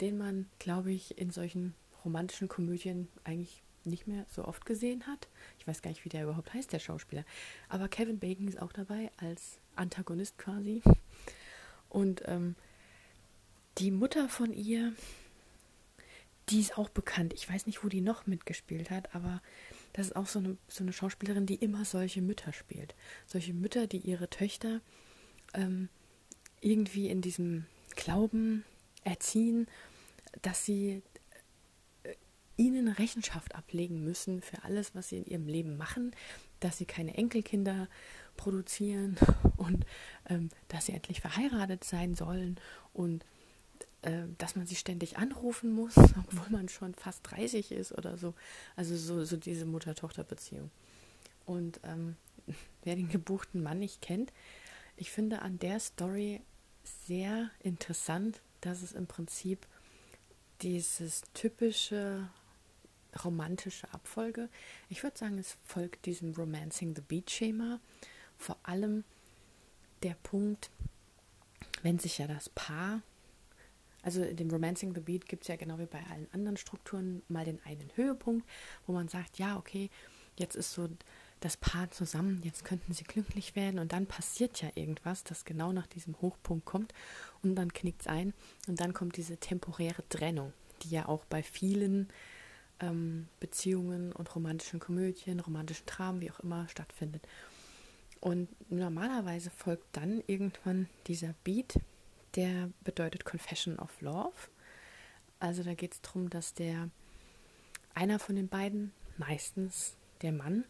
den 0.01 0.17
man, 0.17 0.49
glaube 0.57 0.91
ich, 0.91 1.17
in 1.17 1.29
solchen 1.29 1.75
romantischen 2.03 2.47
Komödien 2.47 3.07
eigentlich 3.23 3.61
nicht 3.85 4.07
mehr 4.07 4.25
so 4.29 4.45
oft 4.45 4.65
gesehen 4.65 5.07
hat. 5.07 5.27
Ich 5.59 5.67
weiß 5.67 5.81
gar 5.81 5.89
nicht, 5.89 6.05
wie 6.05 6.09
der 6.09 6.23
überhaupt 6.23 6.53
heißt, 6.53 6.71
der 6.71 6.79
Schauspieler. 6.79 7.25
Aber 7.67 7.87
Kevin 7.87 8.19
Bacon 8.19 8.47
ist 8.47 8.61
auch 8.61 8.73
dabei 8.73 9.11
als 9.17 9.59
Antagonist 9.75 10.37
quasi. 10.37 10.81
Und 11.89 12.21
ähm, 12.25 12.55
die 13.77 13.91
Mutter 13.91 14.29
von 14.29 14.53
ihr, 14.53 14.93
die 16.49 16.59
ist 16.59 16.77
auch 16.77 16.89
bekannt. 16.89 17.33
Ich 17.33 17.49
weiß 17.49 17.65
nicht, 17.65 17.83
wo 17.83 17.89
die 17.89 18.01
noch 18.01 18.27
mitgespielt 18.27 18.89
hat, 18.89 19.15
aber 19.15 19.41
das 19.93 20.07
ist 20.07 20.15
auch 20.15 20.27
so 20.27 20.39
eine, 20.39 20.57
so 20.67 20.83
eine 20.83 20.93
Schauspielerin, 20.93 21.45
die 21.45 21.55
immer 21.55 21.85
solche 21.85 22.21
Mütter 22.21 22.53
spielt. 22.53 22.95
Solche 23.25 23.53
Mütter, 23.53 23.87
die 23.87 23.97
ihre 23.97 24.29
Töchter 24.29 24.81
ähm, 25.53 25.89
irgendwie 26.61 27.09
in 27.09 27.21
diesem 27.21 27.65
Glauben 27.95 28.65
erziehen, 29.03 29.67
dass 30.41 30.65
sie 30.65 31.01
ihnen 32.59 32.89
Rechenschaft 32.89 33.55
ablegen 33.55 34.03
müssen 34.03 34.41
für 34.41 34.63
alles, 34.63 34.93
was 34.93 35.09
sie 35.09 35.17
in 35.17 35.25
ihrem 35.25 35.47
Leben 35.47 35.77
machen, 35.77 36.11
dass 36.59 36.77
sie 36.77 36.85
keine 36.85 37.17
Enkelkinder 37.17 37.87
produzieren 38.35 39.17
und 39.57 39.85
ähm, 40.27 40.49
dass 40.67 40.85
sie 40.85 40.91
endlich 40.91 41.21
verheiratet 41.21 41.85
sein 41.85 42.15
sollen 42.15 42.59
und 42.93 43.23
äh, 44.01 44.23
dass 44.37 44.57
man 44.57 44.67
sie 44.67 44.75
ständig 44.75 45.17
anrufen 45.17 45.71
muss, 45.71 45.95
obwohl 45.97 46.49
man 46.49 46.67
schon 46.67 46.93
fast 46.95 47.21
30 47.23 47.71
ist 47.71 47.97
oder 47.97 48.17
so. 48.17 48.33
Also 48.75 48.97
so, 48.97 49.23
so 49.23 49.37
diese 49.37 49.65
Mutter-Tochter-Beziehung. 49.65 50.69
Und 51.45 51.79
ähm, 51.83 52.17
wer 52.83 52.97
den 52.97 53.09
gebuchten 53.09 53.63
Mann 53.63 53.79
nicht 53.79 54.01
kennt, 54.01 54.33
ich 54.97 55.11
finde 55.11 55.41
an 55.41 55.59
der 55.59 55.79
Story 55.79 56.41
sehr 57.07 57.49
interessant, 57.61 58.41
dass 58.59 58.81
es 58.81 58.91
im 58.91 59.07
Prinzip 59.07 59.65
dieses 60.61 61.21
typische 61.33 62.27
romantische 63.23 63.91
Abfolge. 63.93 64.49
Ich 64.89 65.03
würde 65.03 65.17
sagen, 65.17 65.37
es 65.37 65.57
folgt 65.63 66.05
diesem 66.05 66.33
Romancing 66.33 66.95
the 66.95 67.01
Beat-Schema. 67.01 67.79
Vor 68.37 68.57
allem 68.63 69.03
der 70.03 70.15
Punkt, 70.23 70.69
wenn 71.81 71.99
sich 71.99 72.17
ja 72.17 72.27
das 72.27 72.49
Paar, 72.49 73.01
also 74.01 74.23
in 74.23 74.37
dem 74.37 74.49
Romancing 74.49 74.93
the 74.93 75.01
Beat 75.01 75.27
gibt 75.27 75.43
es 75.43 75.49
ja 75.49 75.55
genau 75.55 75.77
wie 75.77 75.85
bei 75.85 76.01
allen 76.11 76.27
anderen 76.31 76.57
Strukturen 76.57 77.21
mal 77.27 77.43
den 77.43 77.59
einen 77.65 77.91
Höhepunkt, 77.95 78.47
wo 78.85 78.93
man 78.93 79.07
sagt, 79.09 79.39
ja, 79.39 79.57
okay, 79.57 79.89
jetzt 80.37 80.55
ist 80.55 80.71
so 80.71 80.89
das 81.41 81.57
Paar 81.57 81.89
zusammen, 81.91 82.41
jetzt 82.43 82.65
könnten 82.65 82.93
sie 82.93 83.03
glücklich 83.03 83.55
werden 83.55 83.79
und 83.79 83.93
dann 83.93 84.05
passiert 84.05 84.61
ja 84.61 84.69
irgendwas, 84.75 85.23
das 85.23 85.45
genau 85.45 85.71
nach 85.71 85.87
diesem 85.87 86.19
Hochpunkt 86.21 86.65
kommt 86.65 86.93
und 87.43 87.55
dann 87.55 87.73
knickt 87.73 88.01
es 88.01 88.07
ein 88.07 88.33
und 88.67 88.79
dann 88.81 88.93
kommt 88.93 89.15
diese 89.17 89.37
temporäre 89.37 90.07
Trennung, 90.09 90.53
die 90.81 90.89
ja 90.89 91.07
auch 91.07 91.25
bei 91.25 91.43
vielen 91.43 92.09
ähm, 92.79 93.27
Beziehungen 93.39 94.11
und 94.11 94.33
romantischen 94.35 94.79
Komödien, 94.79 95.39
romantischen 95.39 95.85
Dramen, 95.85 96.21
wie 96.21 96.31
auch 96.31 96.39
immer, 96.39 96.67
stattfindet. 96.69 97.27
Und 98.21 98.49
normalerweise 98.69 99.49
folgt 99.49 99.85
dann 99.93 100.21
irgendwann 100.27 100.89
dieser 101.07 101.33
Beat, 101.43 101.79
der 102.35 102.69
bedeutet 102.83 103.25
Confession 103.25 103.79
of 103.79 104.01
Love. 104.01 104.49
Also 105.39 105.63
da 105.63 105.73
geht 105.73 105.93
es 105.93 106.01
darum, 106.01 106.29
dass 106.29 106.53
der 106.53 106.89
einer 107.93 108.19
von 108.19 108.35
den 108.35 108.49
beiden, 108.49 108.91
meistens 109.17 109.95
der 110.21 110.31
Mann, 110.31 110.65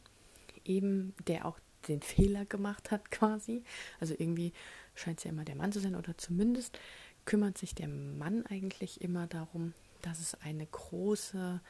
eben 0.63 1.13
der 1.28 1.46
auch 1.46 1.60
den 1.88 2.01
Fehler 2.01 2.46
gemacht 2.46 2.92
hat 2.92 3.10
quasi, 3.12 3.63
also 4.00 4.13
irgendwie 4.18 4.54
scheint 4.96 5.20
es 5.20 5.24
ja 5.24 5.32
immer 5.32 5.46
der 5.46 5.56
Mann 5.56 5.72
zu 5.72 5.80
sein 5.80 5.96
oder 5.96 6.18
zumindest 6.18 6.78
kümmert 7.25 7.58
sich 7.58 7.75
der 7.75 7.88
Mann 7.88 8.46
eigentlich 8.48 9.01
immer 9.01 9.28
darum, 9.28 9.74
dass 10.01 10.20
es 10.20 10.36
eine 10.42 10.66
große 10.66 11.62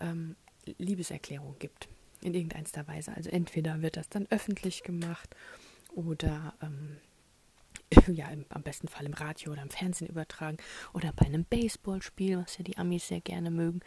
ähm, 0.00 0.36
Liebeserklärung 0.78 1.56
gibt. 1.58 1.88
In 2.20 2.34
irgendeiner 2.34 2.88
Weise. 2.88 3.14
Also 3.14 3.30
entweder 3.30 3.80
wird 3.80 3.96
das 3.96 4.08
dann 4.08 4.26
öffentlich 4.30 4.82
gemacht 4.82 5.36
oder 5.94 6.54
ähm, 6.60 6.96
ja, 8.14 8.28
im, 8.28 8.44
am 8.48 8.62
besten 8.62 8.88
Fall 8.88 9.06
im 9.06 9.14
Radio 9.14 9.52
oder 9.52 9.62
im 9.62 9.70
Fernsehen 9.70 10.08
übertragen 10.08 10.58
oder 10.92 11.12
bei 11.12 11.26
einem 11.26 11.44
Baseballspiel, 11.44 12.38
was 12.38 12.58
ja 12.58 12.64
die 12.64 12.76
Amis 12.76 13.08
sehr 13.08 13.20
gerne 13.20 13.50
mögen. 13.50 13.80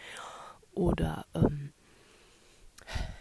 Oder 0.74 1.26
ähm, 1.36 1.74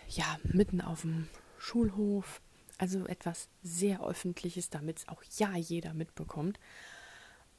ja, 0.08 0.38
mitten 0.44 0.80
auf 0.80 1.02
dem 1.02 1.28
Schulhof. 1.58 2.40
Also 2.78 3.04
etwas 3.06 3.48
sehr 3.62 4.02
Öffentliches, 4.02 4.70
damit 4.70 4.98
es 4.98 5.08
auch 5.08 5.22
ja 5.36 5.54
jeder 5.56 5.92
mitbekommt. 5.92 6.58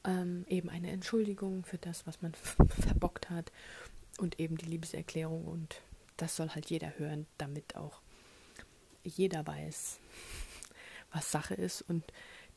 Ähm, 0.04 0.44
eben 0.48 0.68
eine 0.68 0.90
Entschuldigung 0.90 1.64
für 1.64 1.78
das, 1.78 2.06
was 2.06 2.22
man 2.22 2.32
verbockt 2.80 3.30
hat 3.30 3.52
und 4.18 4.38
eben 4.40 4.56
die 4.56 4.66
Liebeserklärung 4.66 5.44
und 5.44 5.80
das 6.16 6.36
soll 6.36 6.50
halt 6.50 6.70
jeder 6.70 6.98
hören, 6.98 7.26
damit 7.38 7.76
auch 7.76 8.00
jeder 9.04 9.46
weiß, 9.46 9.98
was 11.12 11.30
Sache 11.30 11.54
ist 11.54 11.82
und 11.82 12.04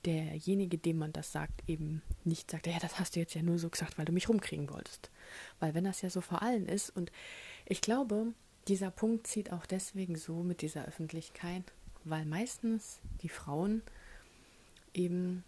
derjenige, 0.05 0.77
dem 0.77 0.97
man 0.97 1.13
das 1.13 1.31
sagt, 1.31 1.67
eben 1.67 2.01
nicht 2.23 2.51
sagt, 2.51 2.67
ja, 2.67 2.77
das 2.79 2.99
hast 2.99 3.15
du 3.15 3.19
jetzt 3.19 3.33
ja 3.33 3.41
nur 3.41 3.57
so 3.57 3.69
gesagt, 3.69 3.97
weil 3.97 4.05
du 4.05 4.11
mich 4.11 4.29
rumkriegen 4.29 4.69
wolltest. 4.69 5.09
Weil 5.59 5.73
wenn 5.73 5.83
das 5.83 6.01
ja 6.01 6.09
so 6.09 6.21
vor 6.21 6.41
allen 6.41 6.67
ist 6.67 6.91
und 6.91 7.11
ich 7.65 7.81
glaube, 7.81 8.33
dieser 8.67 8.91
Punkt 8.91 9.27
zieht 9.27 9.51
auch 9.51 9.65
deswegen 9.65 10.15
so 10.15 10.43
mit 10.43 10.61
dieser 10.61 10.85
Öffentlichkeit, 10.85 11.63
weil 12.03 12.25
meistens 12.25 12.99
die 13.21 13.29
Frauen 13.29 13.81
eben 14.93 15.43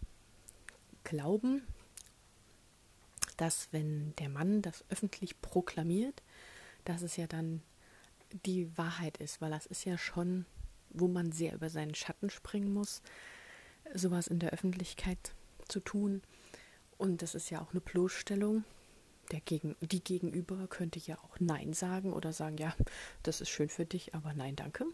glauben, 1.04 1.62
dass 3.38 3.70
wenn 3.72 4.16
der 4.18 4.30
Mann 4.30 4.62
das 4.62 4.84
öffentlich 4.90 5.42
proklamiert, 5.42 6.24
dass 6.86 7.02
es 7.02 7.18
ja 7.18 7.28
dann 7.28 7.62
die 8.46 8.76
Wahrheit 8.78 9.18
ist, 9.18 9.42
weil 9.42 9.52
das 9.52 9.66
ist 9.66 9.86
ja 9.86 9.98
schon, 9.98 10.46
wo 10.90 11.08
man 11.08 11.32
sehr 11.32 11.54
über 11.54 11.70
seinen 11.70 11.96
Schatten 11.96 12.30
springen 12.30 12.74
muss, 12.74 13.02
sowas 13.94 14.28
in 14.28 14.40
der 14.40 14.52
Öffentlichkeit 14.52 15.34
zu 15.68 15.80
tun. 15.80 16.22
Und 16.98 17.22
das 17.22 17.36
ist 17.36 17.50
ja 17.50 17.62
auch 17.62 17.72
eine 17.72 17.82
Bloßstellung. 17.82 18.64
Der 19.32 19.42
Gegen 19.42 19.76
die 19.82 20.04
Gegenüber 20.04 20.68
könnte 20.68 21.00
ja 21.00 21.18
auch 21.20 21.40
Nein 21.40 21.74
sagen 21.74 22.14
oder 22.14 22.34
sagen, 22.34 22.58
ja, 22.58 22.76
das 23.24 23.42
ist 23.42 23.50
schön 23.50 23.70
für 23.70 23.86
dich, 23.86 24.16
aber 24.16 24.34
nein, 24.34 24.56
danke. 24.56 24.86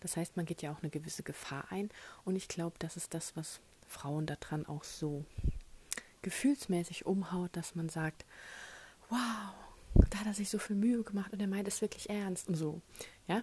Das 0.00 0.16
heißt, 0.16 0.36
man 0.36 0.46
geht 0.46 0.62
ja 0.62 0.72
auch 0.72 0.82
eine 0.82 0.90
gewisse 0.90 1.22
Gefahr 1.22 1.70
ein. 1.70 1.88
Und 2.24 2.34
ich 2.34 2.48
glaube, 2.48 2.76
das 2.80 2.96
ist 2.96 3.14
das, 3.14 3.36
was 3.36 3.60
Frauen 3.86 4.26
daran 4.26 4.66
auch 4.66 4.82
so 4.82 5.24
gefühlsmäßig 6.22 7.06
umhaut, 7.06 7.50
dass 7.56 7.74
man 7.74 7.88
sagt, 7.88 8.24
wow, 9.08 9.54
da 10.10 10.18
hat 10.18 10.26
er 10.26 10.34
sich 10.34 10.48
so 10.48 10.58
viel 10.58 10.76
Mühe 10.76 11.02
gemacht 11.02 11.32
und 11.32 11.40
er 11.40 11.48
meint 11.48 11.68
es 11.68 11.80
wirklich 11.80 12.08
ernst 12.08 12.48
und 12.48 12.54
so. 12.54 12.80
Ja. 13.28 13.42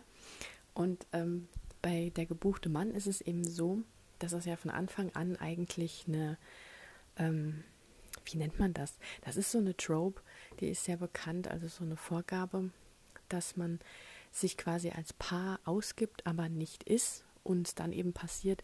Und 0.73 1.05
ähm, 1.13 1.47
bei 1.81 2.11
der 2.15 2.25
gebuchte 2.25 2.69
Mann 2.69 2.91
ist 2.91 3.07
es 3.07 3.21
eben 3.21 3.47
so, 3.47 3.83
dass 4.19 4.33
es 4.33 4.45
ja 4.45 4.55
von 4.55 4.71
Anfang 4.71 5.11
an 5.15 5.35
eigentlich 5.37 6.05
eine, 6.07 6.37
ähm, 7.17 7.63
wie 8.25 8.37
nennt 8.37 8.59
man 8.59 8.73
das? 8.73 8.97
Das 9.21 9.37
ist 9.37 9.51
so 9.51 9.59
eine 9.59 9.75
Trope, 9.77 10.21
die 10.59 10.69
ist 10.69 10.83
sehr 10.83 10.97
bekannt, 10.97 11.47
also 11.47 11.67
so 11.67 11.83
eine 11.83 11.95
Vorgabe, 11.95 12.71
dass 13.29 13.55
man 13.55 13.79
sich 14.31 14.57
quasi 14.57 14.89
als 14.89 15.13
Paar 15.13 15.59
ausgibt, 15.65 16.25
aber 16.25 16.49
nicht 16.49 16.83
ist 16.83 17.23
und 17.43 17.79
dann 17.79 17.93
eben 17.93 18.13
passiert, 18.13 18.63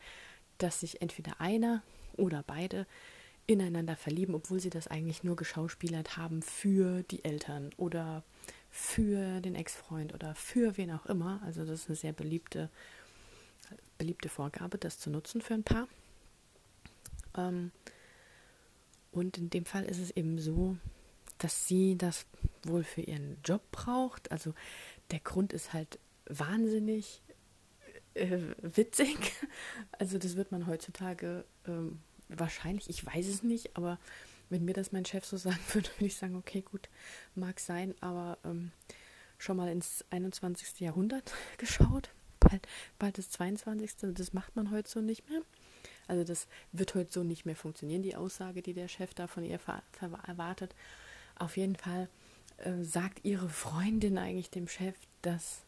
dass 0.57 0.81
sich 0.81 1.01
entweder 1.01 1.41
einer 1.41 1.83
oder 2.17 2.43
beide 2.45 2.85
ineinander 3.47 3.95
verlieben, 3.95 4.35
obwohl 4.35 4.59
sie 4.59 4.69
das 4.69 4.87
eigentlich 4.87 5.23
nur 5.23 5.35
geschauspielert 5.35 6.17
haben 6.17 6.41
für 6.41 7.03
die 7.03 7.23
Eltern 7.23 7.69
oder 7.77 8.23
für 8.71 9.39
den 9.41 9.55
Ex-Freund 9.55 10.13
oder 10.13 10.35
für 10.35 10.77
wen 10.77 10.91
auch 10.91 11.05
immer. 11.05 11.41
Also 11.45 11.63
das 11.65 11.81
ist 11.81 11.89
eine 11.89 11.95
sehr 11.95 12.13
beliebte, 12.13 12.69
beliebte 13.97 14.29
Vorgabe, 14.29 14.77
das 14.77 14.99
zu 14.99 15.09
nutzen 15.09 15.41
für 15.41 15.53
ein 15.53 15.63
Paar. 15.63 15.87
Ähm, 17.37 17.71
und 19.11 19.37
in 19.37 19.49
dem 19.49 19.65
Fall 19.65 19.85
ist 19.85 19.99
es 19.99 20.11
eben 20.11 20.39
so, 20.39 20.77
dass 21.37 21.67
sie 21.67 21.97
das 21.97 22.25
wohl 22.63 22.83
für 22.83 23.01
ihren 23.01 23.37
Job 23.43 23.61
braucht. 23.71 24.31
Also 24.31 24.53
der 25.11 25.19
Grund 25.19 25.53
ist 25.53 25.71
halt 25.73 25.99
wahnsinnig 26.25 27.21
äh, 28.13 28.39
witzig. 28.61 29.17
Also 29.97 30.17
das 30.17 30.35
wird 30.35 30.51
man 30.51 30.67
heutzutage 30.67 31.45
ähm, 31.65 31.99
wahrscheinlich, 32.29 32.89
ich 32.89 33.05
weiß 33.05 33.27
es 33.27 33.43
nicht, 33.43 33.75
aber 33.75 33.99
wenn 34.49 34.65
mir 34.65 34.73
das 34.73 34.91
mein 34.91 35.05
Chef 35.05 35.25
so 35.25 35.37
sagen 35.37 35.59
würde, 35.73 35.89
würde 35.95 36.05
ich 36.05 36.15
sagen, 36.15 36.35
okay, 36.35 36.61
gut, 36.61 36.89
mag 37.35 37.59
sein, 37.59 37.95
aber 38.01 38.37
ähm, 38.43 38.71
schon 39.37 39.57
mal 39.57 39.69
ins 39.69 40.05
21. 40.09 40.79
Jahrhundert 40.79 41.33
geschaut. 41.57 42.09
Bald, 42.39 42.67
bald 42.99 43.17
das 43.17 43.29
22. 43.31 44.13
Das 44.13 44.33
macht 44.33 44.55
man 44.55 44.69
heute 44.69 44.89
so 44.89 45.01
nicht 45.01 45.27
mehr. 45.29 45.41
Also 46.07 46.23
das 46.23 46.47
wird 46.71 46.93
heute 46.93 47.11
so 47.11 47.23
nicht 47.23 47.45
mehr 47.45 47.55
funktionieren, 47.55 48.03
die 48.03 48.15
Aussage, 48.15 48.61
die 48.61 48.73
der 48.73 48.87
Chef 48.87 49.15
da 49.15 49.25
von 49.25 49.43
ihr 49.43 49.59
erwartet. 50.27 50.75
Auf 51.37 51.57
jeden 51.57 51.75
Fall 51.75 52.07
äh, 52.57 52.83
sagt 52.83 53.25
ihre 53.25 53.49
Freundin 53.49 54.19
eigentlich 54.19 54.51
dem 54.51 54.67
Chef, 54.67 54.95
dass 55.23 55.63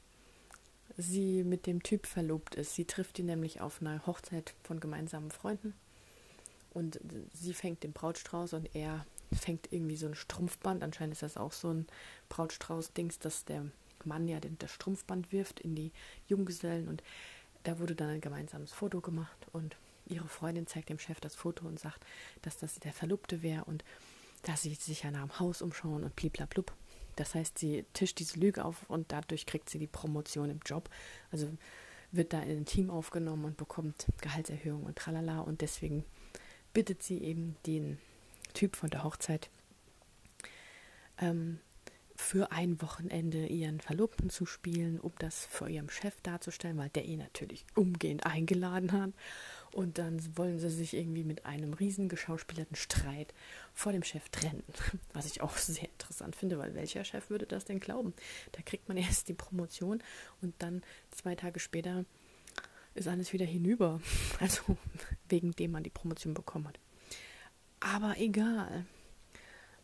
sie 0.95 1.43
mit 1.43 1.65
dem 1.65 1.81
Typ 1.81 2.05
verlobt 2.05 2.53
ist. 2.55 2.75
Sie 2.75 2.85
trifft 2.85 3.17
ihn 3.17 3.25
nämlich 3.25 3.59
auf 3.59 3.81
einer 3.81 4.05
Hochzeit 4.05 4.53
von 4.63 4.79
gemeinsamen 4.79 5.31
Freunden 5.31 5.73
und 6.77 6.99
sie 7.33 7.55
fängt 7.55 7.81
den 7.81 7.91
Brautstrauß 7.91 8.53
und 8.53 8.75
er 8.75 9.03
fängt 9.33 9.73
irgendwie 9.73 9.97
so 9.97 10.05
ein 10.05 10.13
Strumpfband. 10.13 10.83
Anscheinend 10.83 11.13
ist 11.13 11.23
das 11.23 11.35
auch 11.35 11.51
so 11.51 11.73
ein 11.73 11.87
Brautstrauß-Dings, 12.29 13.17
dass 13.17 13.45
der 13.45 13.65
Mann 14.05 14.27
ja 14.27 14.39
den, 14.39 14.59
das 14.59 14.71
Strumpfband 14.71 15.31
wirft 15.31 15.59
in 15.59 15.73
die 15.73 15.91
Junggesellen 16.27 16.87
und 16.87 17.01
da 17.63 17.79
wurde 17.79 17.95
dann 17.95 18.09
ein 18.09 18.21
gemeinsames 18.21 18.73
Foto 18.73 19.01
gemacht 19.01 19.47
und 19.53 19.75
ihre 20.05 20.27
Freundin 20.27 20.67
zeigt 20.67 20.89
dem 20.89 20.99
Chef 20.99 21.19
das 21.19 21.33
Foto 21.33 21.67
und 21.67 21.79
sagt, 21.79 22.05
dass 22.43 22.57
das 22.57 22.75
der 22.75 22.93
Verlobte 22.93 23.41
wäre 23.41 23.65
und 23.65 23.83
dass 24.43 24.61
sie 24.61 24.75
sich 24.75 25.01
ja 25.01 25.09
nach 25.09 25.23
dem 25.23 25.39
Haus 25.39 25.63
umschauen 25.63 26.03
und 26.03 26.15
bliblablub. 26.15 26.71
Das 27.15 27.33
heißt, 27.33 27.57
sie 27.57 27.85
tischt 27.93 28.19
diese 28.19 28.39
Lüge 28.39 28.63
auf 28.63 28.87
und 28.87 29.11
dadurch 29.11 29.47
kriegt 29.47 29.71
sie 29.71 29.79
die 29.79 29.87
Promotion 29.87 30.51
im 30.51 30.59
Job. 30.63 30.91
Also 31.31 31.49
wird 32.11 32.33
da 32.33 32.41
in 32.41 32.59
ein 32.59 32.65
Team 32.65 32.91
aufgenommen 32.91 33.45
und 33.45 33.57
bekommt 33.57 34.05
Gehaltserhöhung 34.21 34.83
und 34.83 34.95
tralala. 34.95 35.39
Und 35.39 35.61
deswegen 35.61 36.05
bittet 36.77 37.01
sie 37.01 37.23
eben 37.23 37.55
den 37.65 37.97
Typ 38.53 38.75
von 38.75 38.91
der 38.91 39.03
Hochzeit, 39.03 39.49
ähm, 41.19 41.59
für 42.15 42.51
ein 42.51 42.79
Wochenende 42.83 43.47
ihren 43.47 43.79
Verlobten 43.79 44.29
zu 44.29 44.45
spielen, 44.45 44.99
um 44.99 45.11
das 45.17 45.47
vor 45.47 45.69
ihrem 45.69 45.89
Chef 45.89 46.21
darzustellen, 46.21 46.77
weil 46.77 46.89
der 46.89 47.05
ihn 47.05 47.17
natürlich 47.17 47.65
umgehend 47.73 48.27
eingeladen 48.27 48.91
hat. 48.91 49.09
Und 49.71 49.97
dann 49.97 50.21
wollen 50.37 50.59
sie 50.59 50.69
sich 50.69 50.93
irgendwie 50.93 51.23
mit 51.23 51.47
einem 51.47 51.73
riesen 51.73 52.09
geschauspielerten 52.09 52.75
Streit 52.75 53.33
vor 53.73 53.91
dem 53.91 54.03
Chef 54.03 54.29
trennen. 54.29 54.61
Was 55.13 55.25
ich 55.25 55.41
auch 55.41 55.57
sehr 55.57 55.89
interessant 55.89 56.35
finde, 56.35 56.59
weil 56.59 56.75
welcher 56.75 57.03
Chef 57.03 57.31
würde 57.31 57.47
das 57.47 57.65
denn 57.65 57.79
glauben? 57.79 58.13
Da 58.51 58.61
kriegt 58.61 58.87
man 58.87 58.97
erst 58.97 59.29
die 59.29 59.33
Promotion 59.33 60.03
und 60.43 60.53
dann 60.59 60.83
zwei 61.09 61.33
Tage 61.33 61.59
später 61.59 62.05
ist 62.97 63.07
alles 63.07 63.33
wieder 63.33 63.45
hinüber. 63.45 64.01
Also 64.39 64.77
wegen 65.29 65.51
dem 65.53 65.71
man 65.71 65.83
die 65.83 65.89
Promotion 65.89 66.33
bekommen 66.33 66.67
hat. 66.67 66.79
Aber 67.79 68.17
egal. 68.17 68.85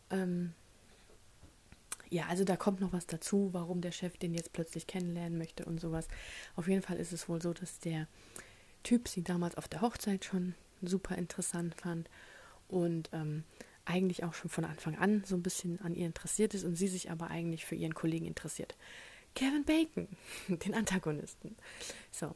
Ähm, 0.10 0.54
ja, 2.10 2.28
also 2.28 2.44
da 2.44 2.56
kommt 2.56 2.80
noch 2.80 2.94
was 2.94 3.08
dazu, 3.08 3.50
warum 3.54 3.82
der 3.82 3.92
Chef 3.92 4.18
den 4.18 4.36
jetzt 4.36 4.54
plötzlich 4.54 4.86
kennenlernen 4.86 5.38
möchte 5.38 5.66
und 5.66 5.80
sowas. 5.80 6.08
Auf 6.56 6.68
jeden 6.68 6.84
Fall 6.84 6.98
ist 6.98 7.12
es 7.12 7.28
wohl 7.28 7.42
so, 7.42 7.54
dass 7.54 7.80
der 7.80 8.08
Typ 8.84 9.08
sie 9.08 9.24
damals 9.24 9.58
auf 9.58 9.68
der 9.68 9.82
Hochzeit 9.82 10.24
schon 10.24 10.54
super 10.82 11.18
interessant 11.18 11.74
fand 11.74 12.10
und 12.68 13.10
ähm, 13.14 13.44
eigentlich 13.86 14.24
auch 14.24 14.34
schon 14.34 14.50
von 14.50 14.66
Anfang 14.66 14.96
an 14.98 15.24
so 15.26 15.36
ein 15.36 15.44
bisschen 15.44 15.82
an 15.82 15.96
ihr 15.96 16.06
interessiert 16.06 16.54
ist 16.54 16.64
und 16.64 16.76
sie 16.76 16.88
sich 16.88 17.10
aber 17.10 17.30
eigentlich 17.30 17.66
für 17.66 17.76
ihren 17.76 17.96
Kollegen 17.96 18.26
interessiert. 18.26 18.76
Kevin 19.36 19.66
Bacon, 19.66 20.08
den 20.48 20.74
Antagonisten. 20.76 21.56
So, 22.12 22.36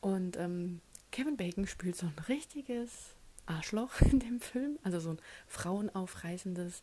und 0.00 0.36
ähm, 0.36 0.80
Kevin 1.10 1.36
Bacon 1.36 1.66
spielt 1.66 1.96
so 1.96 2.06
ein 2.06 2.18
richtiges 2.28 3.14
Arschloch 3.46 4.00
in 4.12 4.20
dem 4.20 4.40
Film, 4.40 4.78
also 4.82 5.00
so 5.00 5.10
ein 5.10 5.20
frauenaufreißendes, 5.48 6.82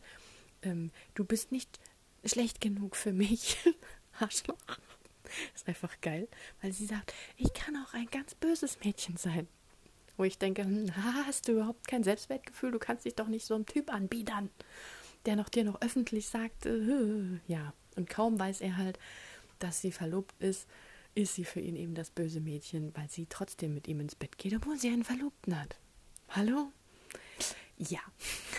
ähm, 0.62 0.90
du 1.14 1.24
bist 1.24 1.52
nicht 1.52 1.78
schlecht 2.24 2.60
genug 2.60 2.96
für 2.96 3.12
mich. 3.12 3.56
Arschloch. 4.20 4.56
Ist 5.54 5.68
einfach 5.68 6.00
geil, 6.00 6.26
weil 6.62 6.72
sie 6.72 6.86
sagt, 6.86 7.14
ich 7.36 7.52
kann 7.52 7.76
auch 7.76 7.94
ein 7.94 8.06
ganz 8.06 8.34
böses 8.34 8.80
Mädchen 8.82 9.16
sein. 9.16 9.46
Wo 10.16 10.24
ich 10.24 10.38
denke, 10.38 10.64
hm, 10.64 10.90
hast 11.26 11.48
du 11.48 11.52
überhaupt 11.52 11.86
kein 11.86 12.02
Selbstwertgefühl? 12.02 12.72
Du 12.72 12.78
kannst 12.78 13.04
dich 13.04 13.14
doch 13.14 13.28
nicht 13.28 13.44
so 13.46 13.54
einem 13.54 13.66
Typ 13.66 13.92
anbiedern, 13.92 14.50
der 15.26 15.36
noch 15.36 15.48
dir 15.48 15.64
noch 15.64 15.80
öffentlich 15.80 16.28
sagt, 16.28 16.66
äh, 16.66 17.38
ja. 17.46 17.72
Und 17.96 18.08
kaum 18.08 18.38
weiß 18.38 18.60
er 18.60 18.76
halt, 18.76 18.98
dass 19.58 19.80
sie 19.80 19.92
verlobt 19.92 20.34
ist, 20.40 20.68
ist 21.18 21.34
sie 21.34 21.44
für 21.44 21.60
ihn 21.60 21.74
eben 21.74 21.94
das 21.94 22.10
böse 22.10 22.40
Mädchen, 22.40 22.94
weil 22.94 23.10
sie 23.10 23.26
trotzdem 23.28 23.74
mit 23.74 23.88
ihm 23.88 23.98
ins 23.98 24.14
Bett 24.14 24.38
geht, 24.38 24.54
obwohl 24.54 24.78
sie 24.78 24.88
einen 24.88 25.02
Verlobten 25.02 25.60
hat. 25.60 25.76
Hallo? 26.28 26.70
Ja. 27.76 27.98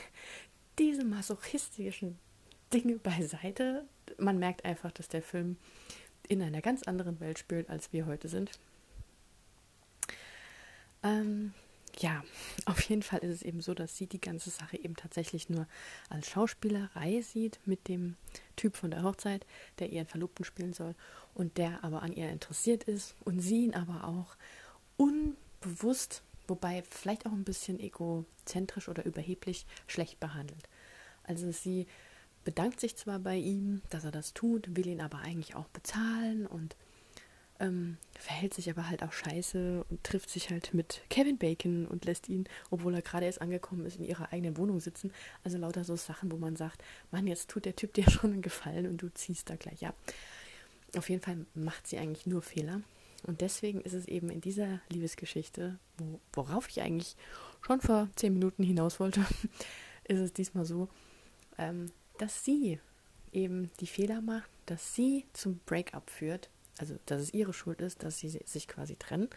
Diese 0.80 1.06
masochistischen 1.06 2.20
Dinge 2.74 2.98
beiseite. 2.98 3.88
Man 4.18 4.40
merkt 4.40 4.66
einfach, 4.66 4.92
dass 4.92 5.08
der 5.08 5.22
Film 5.22 5.56
in 6.28 6.42
einer 6.42 6.62
ganz 6.62 6.84
anderen 6.84 7.22
Welt 7.22 7.40
spielt, 7.40 7.70
als 7.70 7.94
wir 7.94 8.06
heute 8.06 8.28
sind. 8.28 8.52
Ähm, 11.02 11.54
ja, 11.98 12.24
auf 12.66 12.82
jeden 12.82 13.04
Fall 13.04 13.20
ist 13.20 13.36
es 13.36 13.42
eben 13.42 13.62
so, 13.62 13.74
dass 13.74 13.98
sie 13.98 14.08
die 14.08 14.22
ganze 14.22 14.50
Sache 14.50 14.78
eben 14.78 14.96
tatsächlich 14.96 15.50
nur 15.50 15.68
als 16.10 16.30
Schauspielerei 16.30 17.22
sieht 17.22 17.60
mit 17.66 17.88
dem 17.88 18.16
Typ 18.56 18.76
von 18.76 18.92
der 18.92 19.04
Hochzeit, 19.04 19.46
der 19.80 19.90
ihren 19.90 20.08
Verlobten 20.08 20.46
spielen 20.46 20.74
soll 20.74 20.96
und 21.34 21.58
der 21.58 21.84
aber 21.84 22.02
an 22.02 22.14
ihr 22.14 22.30
interessiert 22.30 22.84
ist 22.84 23.16
und 23.26 23.42
sie 23.42 23.66
ihn 23.66 23.76
aber 23.76 24.06
auch 24.06 24.36
unbewusst, 24.98 26.24
wobei 26.48 26.84
vielleicht 26.90 27.26
auch 27.26 27.32
ein 27.32 27.44
bisschen 27.44 27.80
egozentrisch 27.80 28.90
oder 28.90 29.06
überheblich 29.06 29.66
schlecht 29.88 30.20
behandelt. 30.20 30.70
Also 31.24 31.52
sie 31.52 31.88
bedankt 32.44 32.80
sich 32.80 32.96
zwar 32.96 33.20
bei 33.20 33.36
ihm, 33.36 33.82
dass 33.90 34.06
er 34.06 34.12
das 34.12 34.34
tut, 34.34 34.76
will 34.76 34.88
ihn 34.88 35.02
aber 35.02 35.20
eigentlich 35.20 35.56
auch 35.56 35.68
bezahlen 35.68 36.48
und 36.48 36.76
ähm, 37.60 37.98
verhält 38.18 38.54
sich 38.54 38.70
aber 38.70 38.90
halt 38.90 39.04
auch 39.04 39.12
scheiße 39.12 39.84
und 39.90 40.04
trifft 40.04 40.30
sich 40.30 40.50
halt 40.50 40.74
mit 40.74 41.02
Kevin 41.10 41.38
Bacon 41.38 41.86
und 41.88 42.06
lässt 42.06 42.30
ihn, 42.30 42.48
obwohl 42.70 42.94
er 42.94 43.02
gerade 43.02 43.26
erst 43.26 43.42
angekommen 43.42 43.86
ist, 43.86 43.98
in 43.98 44.06
ihrer 44.06 44.32
eigenen 44.32 44.58
Wohnung 44.58 44.80
sitzen. 44.80 45.12
Also 45.44 45.58
lauter 45.58 45.84
so 45.84 45.96
Sachen, 45.96 46.32
wo 46.32 46.38
man 46.38 46.56
sagt, 46.56 46.84
Mann, 47.12 47.28
jetzt 47.28 47.50
tut 47.50 47.66
der 47.66 47.76
Typ 47.76 47.94
dir 47.96 48.10
schon 48.10 48.34
einen 48.34 48.42
Gefallen 48.42 48.88
und 48.88 49.02
du 49.02 49.10
ziehst 49.14 49.50
da 49.50 49.56
gleich 49.56 49.86
ab. 49.86 49.96
Auf 50.98 51.10
jeden 51.10 51.22
Fall 51.22 51.46
macht 51.54 51.88
sie 51.88 51.98
eigentlich 51.98 52.26
nur 52.26 52.42
Fehler. 52.42 52.82
Und 53.24 53.42
deswegen 53.42 53.82
ist 53.82 53.94
es 53.94 54.08
eben 54.08 54.30
in 54.30 54.40
dieser 54.40 54.80
Liebesgeschichte, 54.90 55.78
wo, 55.98 56.20
worauf 56.34 56.70
ich 56.70 56.82
eigentlich 56.82 57.16
schon 57.62 57.82
vor 57.82 58.08
zehn 58.16 58.34
Minuten 58.34 58.64
hinaus 58.64 59.00
wollte, 59.00 59.26
ist 60.06 60.20
es 60.20 60.34
diesmal 60.34 60.66
so, 60.66 60.88
ähm, 61.58 61.92
dass 62.18 62.46
sie 62.46 62.80
eben 63.34 63.70
die 63.82 63.88
Fehler 63.88 64.22
macht, 64.22 64.50
dass 64.66 64.96
sie 64.96 65.26
zum 65.34 65.60
Breakup 65.66 66.10
führt, 66.10 66.50
also 66.80 66.98
dass 67.06 67.22
es 67.22 67.34
ihre 67.34 67.54
Schuld 67.54 67.82
ist, 67.82 68.04
dass 68.04 68.20
sie 68.20 68.30
sich 68.30 68.68
quasi 68.68 68.96
trennen 68.96 69.30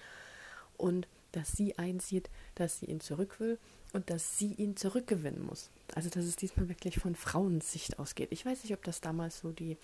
und 0.77 1.09
dass 1.33 1.53
sie 1.53 1.79
einsieht, 1.79 2.31
dass 2.55 2.79
sie 2.79 2.87
ihn 2.87 3.01
zurück 3.01 3.41
will 3.41 3.59
und 3.93 4.11
dass 4.11 4.39
sie 4.39 4.53
ihn 4.55 4.77
zurückgewinnen 4.77 5.45
muss. 5.45 5.71
Also 5.95 6.09
dass 6.09 6.25
es 6.25 6.37
diesmal 6.37 6.69
wirklich 6.69 6.99
von 6.99 7.15
Frauensicht 7.15 7.99
ausgeht. 7.99 8.29
Ich 8.31 8.47
weiß 8.47 8.63
nicht, 8.63 8.75
ob 8.75 8.85
das 8.85 9.01
damals 9.01 9.41
so 9.41 9.51
die 9.51 9.77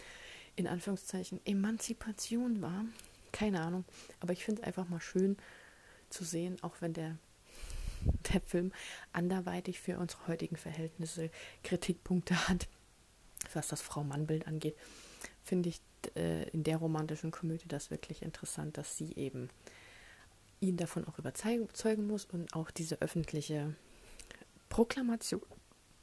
in 0.57 0.67
Anführungszeichen 0.67 1.41
Emanzipation 1.45 2.63
war. 2.63 2.85
Keine 3.33 3.61
Ahnung. 3.61 3.85
Aber 4.21 4.33
ich 4.33 4.45
finde 4.45 4.63
es 4.63 4.67
einfach 4.67 4.89
mal 4.89 5.01
schön 5.01 5.37
zu 6.11 6.25
sehen, 6.25 6.57
auch 6.63 6.77
wenn 6.81 6.93
der, 6.93 7.17
der 8.33 8.41
Film 8.41 8.73
anderweitig 9.13 9.81
für 9.81 9.99
unsere 9.99 10.27
heutigen 10.29 10.57
Verhältnisse 10.57 11.31
Kritikpunkte 11.65 12.49
hat, 12.49 12.69
was 13.53 13.69
das 13.69 13.83
Frau-Mann-Bild 13.83 14.47
angeht, 14.47 14.77
finde 15.45 15.69
ich 15.71 15.81
äh, 16.17 16.49
in 16.51 16.65
der 16.65 16.79
romantischen 16.79 17.31
Komödie 17.31 17.69
das 17.69 17.91
wirklich 17.91 18.23
interessant, 18.23 18.77
dass 18.77 18.97
sie 18.97 19.15
eben 19.15 19.49
ihn 20.61 20.77
davon 20.77 21.07
auch 21.07 21.19
überzeugen 21.19 22.07
muss 22.07 22.25
und 22.25 22.55
auch 22.55 22.71
diese 22.71 23.01
öffentliche 23.01 23.75
Proklamation 24.69 25.43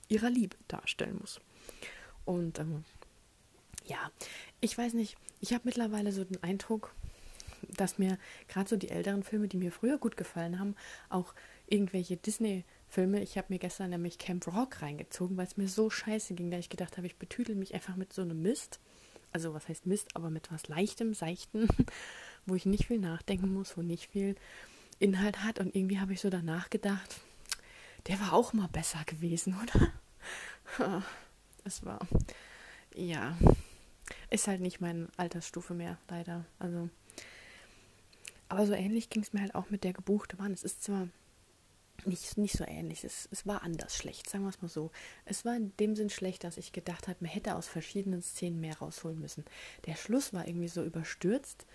ihrer 0.08 0.30
Liebe 0.30 0.58
darstellen 0.68 1.18
muss. 1.20 1.42
Und 2.26 2.60
ähm, 2.60 2.84
ja, 3.86 4.12
ich 4.62 4.78
weiß 4.78 4.94
nicht, 4.94 5.18
ich 5.42 5.54
habe 5.54 5.64
mittlerweile 5.66 6.12
so 6.12 6.24
den 6.24 6.42
Eindruck, 6.44 6.94
dass 7.76 7.98
mir 7.98 8.18
gerade 8.48 8.70
so 8.70 8.78
die 8.78 8.90
älteren 8.90 9.24
Filme, 9.24 9.48
die 9.48 9.58
mir 9.58 9.72
früher 9.72 9.98
gut 9.98 10.18
gefallen 10.18 10.60
haben, 10.60 10.76
auch 11.10 11.34
irgendwelche 11.68 12.18
Disney-Filme, 12.18 13.22
ich 13.22 13.38
habe 13.38 13.48
mir 13.50 13.60
gestern 13.60 13.90
nämlich 13.90 14.18
Camp 14.18 14.48
Rock 14.48 14.82
reingezogen, 14.82 15.38
weil 15.38 15.48
es 15.48 15.58
mir 15.58 15.68
so 15.68 15.90
scheiße 15.90 16.34
ging, 16.34 16.52
da 16.52 16.58
ich 16.58 16.70
gedacht 16.70 16.98
habe, 16.98 17.08
ich 17.08 17.18
betüdel 17.18 17.56
mich 17.56 17.74
einfach 17.74 17.96
mit 17.96 18.14
so 18.14 18.22
einem 18.22 18.42
Mist. 18.42 18.80
Also 19.36 19.54
was 19.54 19.68
heißt 19.68 19.86
Mist, 19.86 20.16
aber 20.16 20.30
mit 20.30 20.50
was 20.50 20.70
Leichtem, 20.70 21.14
Seichten, 21.14 21.68
wo 22.46 22.56
ich 22.56 22.66
nicht 22.66 22.86
viel 22.86 23.00
nachdenken 23.00 23.54
muss, 23.54 23.76
wo 23.76 23.82
nicht 23.82 24.10
viel 24.10 24.38
Inhalt 24.98 25.44
hat. 25.44 25.60
Und 25.60 25.76
irgendwie 25.76 26.00
habe 26.00 26.14
ich 26.14 26.22
so 26.22 26.30
danach 26.30 26.70
gedacht, 26.70 27.20
der 28.08 28.18
war 28.22 28.32
auch 28.32 28.54
mal 28.54 28.70
besser 28.70 29.04
gewesen, 29.06 29.54
oder? 30.80 31.02
Es 31.66 31.84
war, 31.84 32.00
ja, 32.96 33.38
ist 34.30 34.48
halt 34.48 34.62
nicht 34.62 34.80
meine 34.80 35.10
Altersstufe 35.18 35.74
mehr, 35.74 35.98
leider. 36.08 36.46
Also, 36.58 36.90
aber 38.48 38.66
so 38.66 38.72
ähnlich 38.72 39.10
ging 39.10 39.22
es 39.22 39.34
mir 39.34 39.42
halt 39.42 39.54
auch 39.54 39.70
mit 39.70 39.84
der 39.84 39.92
gebuchte 39.92 40.38
Mann. 40.38 40.54
Es 40.54 40.64
ist 40.64 40.82
zwar 40.82 41.10
nicht, 42.06 42.38
nicht 42.38 42.58
so 42.58 42.66
ähnlich, 42.66 43.04
es, 43.04 43.28
es 43.32 43.46
war 43.46 43.64
anders 43.64 43.96
schlecht, 43.96 44.30
sagen 44.30 44.44
wir 44.44 44.50
es 44.50 44.62
mal 44.62 44.68
so. 44.68 44.92
Es 45.26 45.46
war 45.46 45.56
in 45.56 45.76
dem 45.78 45.96
Sinn 45.96 46.10
schlecht, 46.10 46.44
dass 46.44 46.58
ich 46.58 46.72
gedacht 46.72 47.08
habe, 47.08 47.18
man 47.22 47.32
hätte 47.32 47.56
aus 47.56 47.68
verschiedenen 47.68 48.22
Szenen 48.22 48.60
mehr 48.60 48.78
rausholen 48.78 49.20
müssen. 49.20 49.46
Der 49.86 49.96
Schluss 49.96 50.34
war 50.34 50.48
irgendwie 50.48 50.68
so 50.68 50.84
überstürzt. 50.84 51.66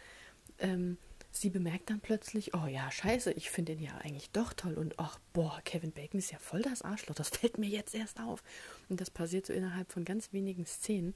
Ähm, 0.59 0.99
sie 1.33 1.51
bemerkt 1.51 1.91
dann 1.91 2.01
plötzlich, 2.01 2.55
oh 2.55 2.67
ja, 2.67 2.91
scheiße, 2.91 3.33
ich 3.33 3.51
finde 3.51 3.73
ihn 3.73 3.81
ja 3.81 3.97
eigentlich 3.99 4.31
doch 4.31 4.53
toll 4.53 4.75
und 4.75 4.99
ach, 4.99 5.19
boah, 5.33 5.61
Kevin 5.65 5.93
Bacon 5.93 6.19
ist 6.19 6.33
ja 6.33 6.39
voll 6.39 6.63
das 6.63 6.83
Arschloch, 6.83 7.15
das 7.15 7.29
fällt 7.29 7.59
mir 7.59 7.69
jetzt 7.69 7.95
erst 7.95 8.21
auf. 8.21 8.43
Und 8.89 9.01
das 9.01 9.11
passiert 9.11 9.47
so 9.47 9.53
innerhalb 9.53 9.93
von 9.93 10.05
ganz 10.05 10.33
wenigen 10.33 10.67
Szenen. 10.67 11.15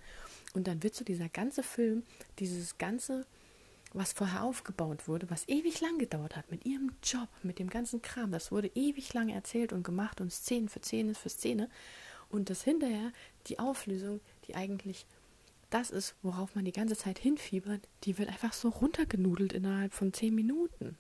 Und 0.55 0.69
dann 0.69 0.83
wird 0.83 0.95
so 0.95 1.05
dieser 1.05 1.29
ganze 1.29 1.63
Film, 1.63 2.05
dieses 2.39 2.79
ganze, 2.79 3.27
was 3.95 4.13
vorher 4.13 4.43
aufgebaut 4.43 5.07
wurde, 5.07 5.31
was 5.31 5.49
ewig 5.49 5.81
lang 5.81 5.99
gedauert 5.99 6.37
hat, 6.37 6.51
mit 6.51 6.67
ihrem 6.67 6.93
Job, 7.03 7.29
mit 7.43 7.59
dem 7.59 7.71
ganzen 7.71 8.03
Kram, 8.03 8.33
das 8.33 8.51
wurde 8.51 8.71
ewig 8.75 9.15
lang 9.15 9.29
erzählt 9.29 9.73
und 9.73 9.85
gemacht 9.85 10.21
und 10.21 10.33
Szene 10.33 10.69
für 10.69 10.81
Szene 10.81 11.15
für 11.15 11.29
Szene. 11.29 11.71
Und 12.29 12.51
das 12.51 12.65
hinterher, 12.65 13.13
die 13.47 13.61
Auflösung, 13.61 14.21
die 14.47 14.57
eigentlich 14.57 15.07
das 15.71 15.91
ist, 15.91 16.15
worauf 16.23 16.55
man 16.55 16.65
die 16.65 16.73
ganze 16.73 16.97
Zeit 16.97 17.19
hinfiebert, 17.19 17.81
die 18.05 18.19
wird 18.19 18.29
einfach 18.29 18.53
so 18.53 18.69
runtergenudelt 18.69 19.53
innerhalb 19.53 19.93
von 19.93 20.13
zehn 20.13 20.35
Minuten. 20.35 20.99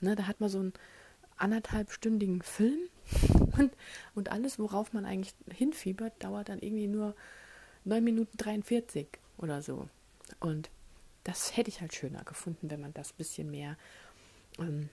Ne, 0.00 0.14
da 0.14 0.26
hat 0.26 0.40
man 0.40 0.50
so 0.50 0.58
einen 0.58 0.72
anderthalbstündigen 1.36 2.42
Film 2.42 2.78
und, 3.58 3.72
und 4.14 4.30
alles, 4.30 4.58
worauf 4.58 4.92
man 4.92 5.06
eigentlich 5.06 5.34
hinfiebert, 5.50 6.22
dauert 6.22 6.50
dann 6.50 6.60
irgendwie 6.60 6.86
nur 6.86 7.14
9 7.84 8.04
Minuten 8.04 8.36
43 8.36 9.08
oder 9.38 9.62
so. 9.62 9.88
Und 10.38 10.70
das 11.24 11.56
hätte 11.56 11.70
ich 11.70 11.80
halt 11.80 11.94
schöner 11.94 12.24
gefunden, 12.24 12.70
wenn 12.70 12.80
man 12.80 12.94
das 12.94 13.12
ein 13.12 13.16
bisschen 13.18 13.50
mehr 13.50 13.76
ähm, 14.58 14.88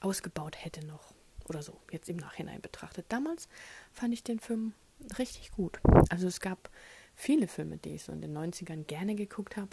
ausgebaut 0.00 0.64
hätte 0.64 0.84
noch. 0.86 1.14
Oder 1.46 1.62
so, 1.62 1.78
jetzt 1.90 2.08
im 2.08 2.16
Nachhinein 2.16 2.60
betrachtet. 2.60 3.06
Damals 3.08 3.48
fand 3.92 4.14
ich 4.14 4.22
den 4.22 4.40
Film 4.40 4.72
richtig 5.18 5.50
gut. 5.52 5.78
Also 6.08 6.26
es 6.26 6.40
gab 6.40 6.70
viele 7.14 7.48
Filme, 7.48 7.76
die 7.76 7.94
ich 7.94 8.04
so 8.04 8.12
in 8.12 8.20
den 8.20 8.36
90ern 8.36 8.84
gerne 8.84 9.14
geguckt 9.14 9.56
habe, 9.56 9.70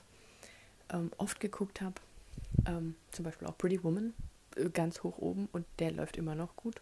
ähm, 0.90 1.12
oft 1.18 1.40
geguckt 1.40 1.82
habe. 1.82 1.96
Ähm, 2.66 2.96
zum 3.12 3.24
Beispiel 3.24 3.48
auch 3.48 3.58
Pretty 3.58 3.84
Woman, 3.84 4.14
äh, 4.56 4.70
ganz 4.70 5.04
hoch 5.04 5.18
oben 5.18 5.48
und 5.52 5.66
der 5.80 5.92
läuft 5.92 6.18
immer 6.18 6.36
noch 6.36 6.56
gut. 6.56 6.82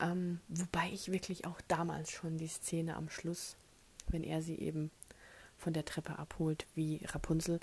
Ähm, 0.00 0.40
wobei 0.48 0.90
ich 0.92 1.10
wirklich 1.10 1.46
auch 1.46 1.60
damals 1.68 2.10
schon 2.10 2.36
die 2.38 2.48
Szene 2.48 2.96
am 2.96 3.08
Schluss, 3.08 3.56
wenn 4.08 4.22
er 4.22 4.42
sie 4.42 4.56
eben 4.56 4.90
von 5.56 5.72
der 5.72 5.84
Treppe 5.84 6.18
abholt, 6.18 6.66
wie 6.74 7.00
Rapunzel, 7.04 7.60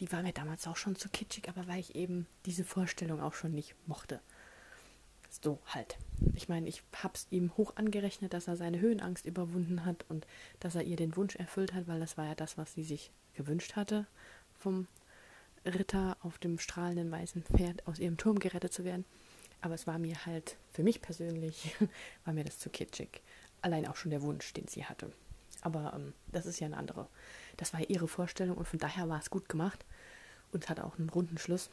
die 0.00 0.10
war 0.12 0.22
mir 0.22 0.32
damals 0.32 0.66
auch 0.66 0.76
schon 0.76 0.96
zu 0.96 1.08
kitschig, 1.08 1.48
aber 1.48 1.66
weil 1.66 1.80
ich 1.80 1.94
eben 1.94 2.26
diese 2.44 2.64
Vorstellung 2.64 3.20
auch 3.20 3.34
schon 3.34 3.52
nicht 3.52 3.74
mochte. 3.86 4.20
So 5.42 5.58
halt. 5.66 5.98
Ich 6.34 6.48
meine, 6.48 6.68
ich 6.68 6.82
hab's 7.02 7.26
ihm 7.30 7.56
hoch 7.56 7.76
angerechnet, 7.76 8.32
dass 8.32 8.48
er 8.48 8.56
seine 8.56 8.80
Höhenangst 8.80 9.26
überwunden 9.26 9.84
hat 9.84 10.04
und 10.08 10.26
dass 10.60 10.74
er 10.74 10.82
ihr 10.82 10.96
den 10.96 11.16
Wunsch 11.16 11.36
erfüllt 11.36 11.74
hat, 11.74 11.86
weil 11.88 12.00
das 12.00 12.16
war 12.16 12.26
ja 12.26 12.34
das, 12.34 12.56
was 12.56 12.74
sie 12.74 12.84
sich 12.84 13.10
gewünscht 13.34 13.76
hatte, 13.76 14.06
vom 14.54 14.86
Ritter 15.64 16.16
auf 16.22 16.38
dem 16.38 16.58
strahlenden 16.58 17.10
weißen 17.10 17.42
Pferd 17.42 17.86
aus 17.86 17.98
ihrem 17.98 18.16
Turm 18.16 18.38
gerettet 18.38 18.72
zu 18.72 18.84
werden. 18.84 19.04
Aber 19.60 19.74
es 19.74 19.86
war 19.86 19.98
mir 19.98 20.26
halt, 20.26 20.56
für 20.72 20.82
mich 20.82 21.02
persönlich, 21.02 21.74
war 22.24 22.34
mir 22.34 22.44
das 22.44 22.58
zu 22.58 22.70
kitschig. 22.70 23.20
Allein 23.62 23.86
auch 23.86 23.96
schon 23.96 24.10
der 24.10 24.22
Wunsch, 24.22 24.52
den 24.52 24.68
sie 24.68 24.84
hatte. 24.84 25.10
Aber 25.66 25.94
ähm, 25.96 26.12
das 26.28 26.46
ist 26.46 26.60
ja 26.60 26.66
eine 26.66 26.76
andere. 26.76 27.08
Das 27.56 27.72
war 27.72 27.80
ja 27.80 27.86
ihre 27.88 28.06
Vorstellung 28.06 28.56
und 28.56 28.68
von 28.68 28.78
daher 28.78 29.08
war 29.08 29.18
es 29.18 29.30
gut 29.30 29.48
gemacht 29.48 29.84
und 30.52 30.68
hat 30.68 30.78
auch 30.78 30.96
einen 30.96 31.08
runden 31.08 31.38
Schluss 31.38 31.70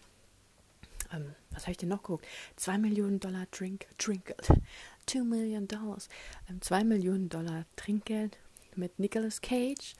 ähm, 1.11 1.35
was 1.51 1.63
habe 1.63 1.73
ich 1.73 1.77
denn 1.77 1.89
noch 1.89 2.01
geguckt? 2.01 2.25
2 2.55 2.79
Millionen 2.79 3.19
Dollar 3.19 3.45
Drink, 3.51 3.85
Trinkgeld. 3.99 4.47
2 5.05 5.19
Millionen 5.19 5.67
Dollars. 5.67 6.09
Ähm, 6.49 6.59
2 6.59 6.83
Millionen 6.85 7.29
Dollar 7.29 7.65
Trinkgeld 7.75 8.39
mit 8.75 8.97
Nicolas 8.97 9.41
Cage 9.41 9.93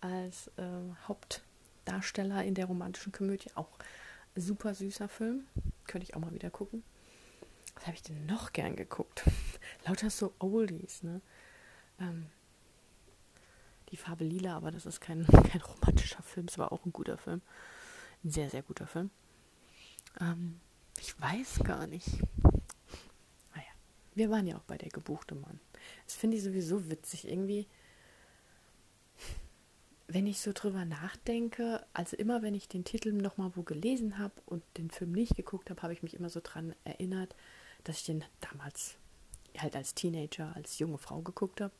als 0.00 0.46
äh, 0.58 0.62
Hauptdarsteller 1.08 2.44
in 2.44 2.54
der 2.54 2.66
romantischen 2.66 3.10
Komödie. 3.10 3.50
Auch 3.56 3.80
super 4.36 4.74
süßer 4.74 5.08
Film. 5.08 5.46
Könnte 5.88 6.04
ich 6.04 6.14
auch 6.14 6.20
mal 6.20 6.32
wieder 6.32 6.50
gucken. 6.50 6.84
Was 7.74 7.86
habe 7.86 7.96
ich 7.96 8.02
denn 8.02 8.26
noch 8.26 8.52
gern 8.52 8.76
geguckt? 8.76 9.24
Lauter 9.86 10.10
so 10.10 10.34
Oldies, 10.38 11.02
ne? 11.02 11.20
Ähm, 11.98 12.26
die 13.90 13.96
Farbe 13.96 14.24
lila, 14.24 14.56
aber 14.56 14.70
das 14.70 14.86
ist 14.86 15.00
kein, 15.00 15.26
kein 15.50 15.60
romantischer 15.60 16.22
Film. 16.22 16.46
Es 16.48 16.58
war 16.58 16.72
auch 16.72 16.84
ein 16.84 16.92
guter 16.92 17.18
Film. 17.18 17.42
Ein 18.24 18.30
sehr, 18.30 18.50
sehr 18.50 18.62
guter 18.62 18.86
Film. 18.86 19.10
Ähm, 20.20 20.60
ich 20.98 21.18
weiß 21.20 21.60
gar 21.64 21.86
nicht. 21.86 22.08
Naja, 23.54 23.72
wir 24.14 24.30
waren 24.30 24.46
ja 24.46 24.56
auch 24.56 24.64
bei 24.64 24.76
der 24.76 24.90
gebuchte 24.90 25.34
Mann. 25.34 25.60
Das 26.04 26.14
finde 26.14 26.36
ich 26.36 26.42
sowieso 26.42 26.90
witzig. 26.90 27.28
Irgendwie, 27.28 27.66
wenn 30.08 30.26
ich 30.26 30.40
so 30.40 30.52
drüber 30.52 30.84
nachdenke, 30.84 31.84
also 31.92 32.16
immer 32.16 32.42
wenn 32.42 32.54
ich 32.54 32.68
den 32.68 32.84
Titel 32.84 33.12
nochmal 33.12 33.52
wo 33.54 33.62
gelesen 33.62 34.18
habe 34.18 34.34
und 34.46 34.62
den 34.76 34.90
Film 34.90 35.12
nicht 35.12 35.36
geguckt 35.36 35.70
habe, 35.70 35.82
habe 35.82 35.92
ich 35.92 36.02
mich 36.02 36.14
immer 36.14 36.30
so 36.30 36.40
dran 36.42 36.74
erinnert, 36.84 37.34
dass 37.84 37.98
ich 37.98 38.04
den 38.04 38.24
damals 38.40 38.96
halt 39.58 39.74
als 39.76 39.94
Teenager, 39.94 40.54
als 40.54 40.78
junge 40.78 40.98
Frau 40.98 41.22
geguckt 41.22 41.60
habe. 41.60 41.72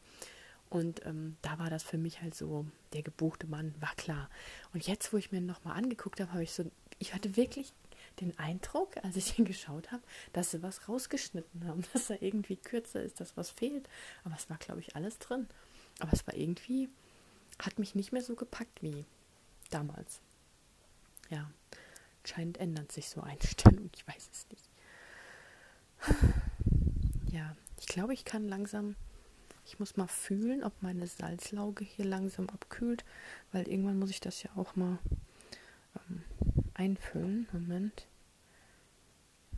Und 0.70 1.04
ähm, 1.04 1.36
da 1.42 1.58
war 1.58 1.68
das 1.68 1.82
für 1.82 1.98
mich 1.98 2.22
halt 2.22 2.34
so, 2.34 2.64
der 2.92 3.02
gebuchte 3.02 3.48
Mann 3.48 3.74
war 3.80 3.94
klar. 3.96 4.30
Und 4.72 4.86
jetzt, 4.86 5.12
wo 5.12 5.16
ich 5.16 5.32
mir 5.32 5.40
nochmal 5.40 5.76
angeguckt 5.76 6.20
habe, 6.20 6.32
habe 6.32 6.44
ich 6.44 6.52
so, 6.52 6.70
ich 7.00 7.12
hatte 7.12 7.36
wirklich 7.36 7.72
den 8.20 8.38
Eindruck, 8.38 8.96
als 9.02 9.16
ich 9.16 9.36
ihn 9.38 9.44
geschaut 9.44 9.90
habe, 9.90 10.02
dass 10.32 10.52
sie 10.52 10.62
was 10.62 10.88
rausgeschnitten 10.88 11.66
haben, 11.66 11.84
dass 11.92 12.08
er 12.10 12.22
irgendwie 12.22 12.56
kürzer 12.56 13.02
ist, 13.02 13.20
dass 13.20 13.36
was 13.36 13.50
fehlt. 13.50 13.88
Aber 14.24 14.36
es 14.36 14.48
war, 14.48 14.58
glaube 14.58 14.80
ich, 14.80 14.94
alles 14.94 15.18
drin. 15.18 15.48
Aber 15.98 16.12
es 16.12 16.26
war 16.26 16.34
irgendwie, 16.34 16.88
hat 17.58 17.78
mich 17.78 17.94
nicht 17.94 18.12
mehr 18.12 18.22
so 18.22 18.36
gepackt 18.36 18.82
wie 18.82 19.04
damals. 19.70 20.20
Ja, 21.30 21.50
scheint 22.24 22.58
ändert 22.58 22.92
sich 22.92 23.08
so 23.08 23.20
Einstellung, 23.22 23.90
ich 23.94 24.06
weiß 24.06 24.30
es 24.32 24.46
nicht. 24.50 24.70
Ja, 27.32 27.56
ich 27.78 27.86
glaube, 27.86 28.14
ich 28.14 28.24
kann 28.24 28.48
langsam, 28.48 28.96
ich 29.70 29.78
muss 29.78 29.96
mal 29.96 30.08
fühlen, 30.08 30.64
ob 30.64 30.72
meine 30.82 31.06
Salzlauge 31.06 31.84
hier 31.84 32.04
langsam 32.04 32.50
abkühlt, 32.50 33.04
weil 33.52 33.68
irgendwann 33.68 34.00
muss 34.00 34.10
ich 34.10 34.18
das 34.18 34.42
ja 34.42 34.50
auch 34.56 34.74
mal 34.74 34.98
ähm, 35.94 36.24
einfüllen. 36.74 37.46
Moment. 37.52 38.08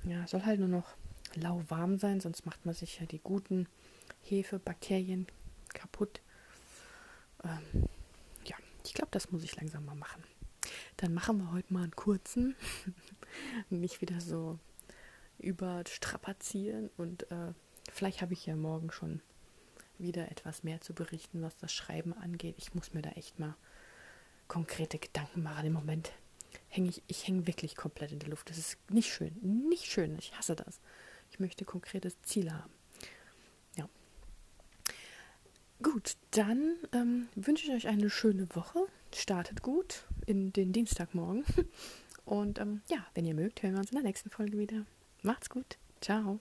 Ja, 0.04 0.26
soll 0.26 0.44
halt 0.44 0.60
nur 0.60 0.68
noch 0.68 0.96
lauwarm 1.34 1.96
sein, 1.96 2.20
sonst 2.20 2.44
macht 2.44 2.66
man 2.66 2.74
sich 2.74 3.00
ja 3.00 3.06
die 3.06 3.20
guten 3.20 3.66
Hefebakterien 4.20 5.28
kaputt. 5.72 6.20
Ähm, 7.42 7.88
ja, 8.44 8.56
ich 8.84 8.92
glaube, 8.92 9.12
das 9.12 9.32
muss 9.32 9.44
ich 9.44 9.56
langsam 9.56 9.86
mal 9.86 9.94
machen. 9.94 10.22
Dann 10.98 11.14
machen 11.14 11.38
wir 11.38 11.52
heute 11.52 11.72
mal 11.72 11.84
einen 11.84 11.96
kurzen. 11.96 12.54
Nicht 13.70 14.02
wieder 14.02 14.20
so 14.20 14.58
überstrapazieren. 15.38 16.90
Und 16.98 17.30
äh, 17.30 17.54
vielleicht 17.90 18.20
habe 18.20 18.34
ich 18.34 18.44
ja 18.44 18.56
morgen 18.56 18.90
schon 18.90 19.22
wieder 19.98 20.30
etwas 20.30 20.62
mehr 20.62 20.80
zu 20.80 20.94
berichten, 20.94 21.42
was 21.42 21.56
das 21.58 21.72
Schreiben 21.72 22.12
angeht. 22.12 22.56
Ich 22.58 22.74
muss 22.74 22.94
mir 22.94 23.02
da 23.02 23.10
echt 23.10 23.38
mal 23.38 23.54
konkrete 24.48 24.98
Gedanken 24.98 25.42
machen. 25.42 25.66
Im 25.66 25.72
Moment 25.72 26.12
hänge 26.68 26.88
ich, 26.88 27.02
ich 27.06 27.26
hänge 27.26 27.46
wirklich 27.46 27.76
komplett 27.76 28.12
in 28.12 28.18
der 28.18 28.28
Luft. 28.28 28.50
Das 28.50 28.58
ist 28.58 28.78
nicht 28.90 29.12
schön. 29.12 29.34
Nicht 29.68 29.86
schön. 29.86 30.18
Ich 30.18 30.36
hasse 30.36 30.56
das. 30.56 30.80
Ich 31.30 31.40
möchte 31.40 31.64
konkretes 31.64 32.20
Ziel 32.22 32.52
haben. 32.52 32.72
Ja. 33.76 33.88
Gut, 35.82 36.16
dann 36.32 36.76
ähm, 36.92 37.28
wünsche 37.34 37.66
ich 37.66 37.72
euch 37.72 37.88
eine 37.88 38.10
schöne 38.10 38.46
Woche. 38.54 38.86
Startet 39.14 39.62
gut 39.62 40.04
in 40.26 40.52
den 40.52 40.72
Dienstagmorgen. 40.72 41.44
Und 42.24 42.58
ähm, 42.58 42.82
ja, 42.88 43.04
wenn 43.14 43.24
ihr 43.24 43.34
mögt, 43.34 43.62
hören 43.62 43.72
wir 43.72 43.80
uns 43.80 43.90
in 43.90 43.96
der 43.96 44.04
nächsten 44.04 44.30
Folge 44.30 44.58
wieder. 44.58 44.84
Macht's 45.22 45.50
gut. 45.50 45.78
Ciao. 46.00 46.40